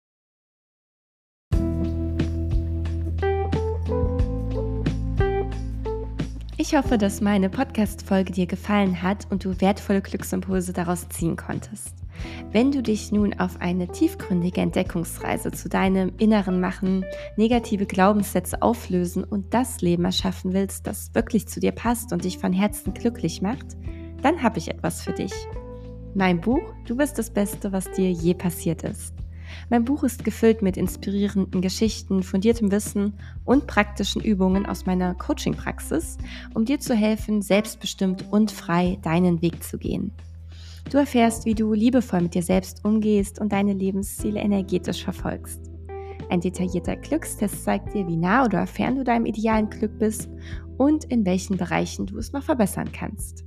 Ich 6.57 6.75
hoffe, 6.75 6.97
dass 6.97 7.21
meine 7.21 7.51
Podcast-Folge 7.51 8.33
dir 8.33 8.47
gefallen 8.47 9.03
hat 9.03 9.31
und 9.31 9.45
du 9.45 9.61
wertvolle 9.61 10.01
Glücksimpulse 10.01 10.73
daraus 10.73 11.07
ziehen 11.11 11.37
konntest. 11.37 12.04
Wenn 12.53 12.71
du 12.71 12.83
dich 12.83 13.13
nun 13.13 13.39
auf 13.39 13.61
eine 13.61 13.89
tiefgründige 13.89 14.61
Entdeckungsreise 14.61 15.53
zu 15.53 15.69
deinem 15.69 16.13
Inneren 16.19 16.61
machen, 16.61 17.05
negative 17.37 17.87
Glaubenssätze 17.87 18.63
auflösen 18.63 19.25
und 19.25 19.53
das 19.53 19.81
Leben 19.81 20.05
erschaffen 20.05 20.53
willst, 20.53 20.87
das 20.87 21.15
wirklich 21.15 21.49
zu 21.49 21.61
dir 21.61 21.73
passt 21.73 22.13
und 22.13 22.25
dich 22.25 22.39
von 22.39 22.53
Herzen 22.53 22.95
glücklich 22.95 23.43
macht, 23.43 23.77
dann 24.23 24.43
habe 24.43 24.59
ich 24.59 24.69
etwas 24.69 25.03
für 25.03 25.13
dich. 25.13 25.33
Mein 26.15 26.41
Buch 26.41 26.63
Du 26.87 26.97
bist 26.97 27.19
das 27.19 27.31
Beste, 27.31 27.73
was 27.73 27.91
dir 27.93 28.11
je 28.11 28.35
passiert 28.35 28.85
ist. 28.85 29.15
Mein 29.71 29.85
Buch 29.85 30.05
ist 30.05 30.25
gefüllt 30.25 30.63
mit 30.63 30.77
inspirierenden 30.77 31.61
Geschichten, 31.61 32.23
fundiertem 32.23 32.71
Wissen 32.71 33.15
und 33.45 33.67
praktischen 33.67 34.23
Übungen 34.23 34.67
aus 34.67 34.87
meiner 34.87 35.15
Coaching-Praxis, 35.15 36.19
um 36.55 36.65
dir 36.65 36.81
zu 36.81 36.95
helfen, 36.95 37.43
selbstbestimmt 37.43 38.27
und 38.31 38.51
frei 38.51 38.99
deinen 39.03 39.43
Weg 39.43 39.63
zu 39.63 39.79
gehen. 39.79 40.13
Du 40.91 40.99
erfährst, 40.99 41.45
wie 41.45 41.55
du 41.55 41.73
liebevoll 41.73 42.21
mit 42.21 42.35
dir 42.35 42.43
selbst 42.43 42.85
umgehst 42.85 43.41
und 43.41 43.53
deine 43.53 43.73
Lebensziele 43.73 44.41
energetisch 44.41 45.03
verfolgst. 45.03 45.61
Ein 46.31 46.41
detaillierter 46.41 46.97
Glückstest 46.97 47.65
zeigt 47.65 47.95
dir, 47.95 48.07
wie 48.07 48.17
nah 48.17 48.45
oder 48.45 48.67
fern 48.67 48.97
du 48.97 49.05
deinem 49.05 49.27
idealen 49.27 49.71
Glück 49.71 49.99
bist 49.99 50.29
und 50.79 51.05
in 51.05 51.25
welchen 51.27 51.57
Bereichen 51.57 52.07
du 52.07 52.19
es 52.19 52.33
noch 52.33 52.43
verbessern 52.43 52.91
kannst. 52.93 53.45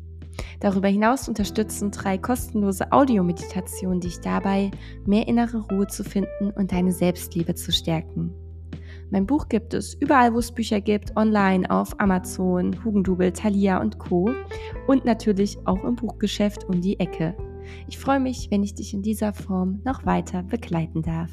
Darüber 0.60 0.88
hinaus 0.88 1.28
unterstützen 1.28 1.92
drei 1.92 2.18
kostenlose 2.18 2.92
Audiomeditationen 2.92 4.02
dich 4.02 4.20
dabei, 4.20 4.72
mehr 5.06 5.28
innere 5.28 5.60
Ruhe 5.72 5.88
zu 5.88 6.04
finden 6.04 6.52
und 6.56 6.72
deine 6.72 6.92
Selbstliebe 6.92 7.56
zu 7.56 7.72
stärken. 7.72 8.34
Mein 9.10 9.26
Buch 9.26 9.48
gibt 9.48 9.74
es 9.74 9.94
überall, 9.94 10.34
wo 10.34 10.40
es 10.40 10.52
Bücher 10.52 10.82
gibt, 10.82 11.16
online 11.16 11.70
auf 11.72 11.98
Amazon, 12.00 12.84
Hugendubel, 12.84 13.32
Thalia 13.32 13.80
und 13.80 14.00
Co. 14.00 14.30
Und 14.86 15.06
natürlich 15.06 15.58
auch 15.66 15.84
im 15.84 15.96
Buchgeschäft 15.96 16.66
um 16.66 16.82
die 16.82 17.00
Ecke. 17.00 17.36
Ich 17.88 17.98
freue 17.98 18.20
mich, 18.20 18.48
wenn 18.52 18.64
ich 18.64 18.76
dich 18.76 18.94
in 18.94 19.02
dieser 19.02 19.34
Form 19.34 19.82
noch 19.86 20.06
weiter 20.06 20.44
begleiten 20.44 21.02
darf. 21.02 21.32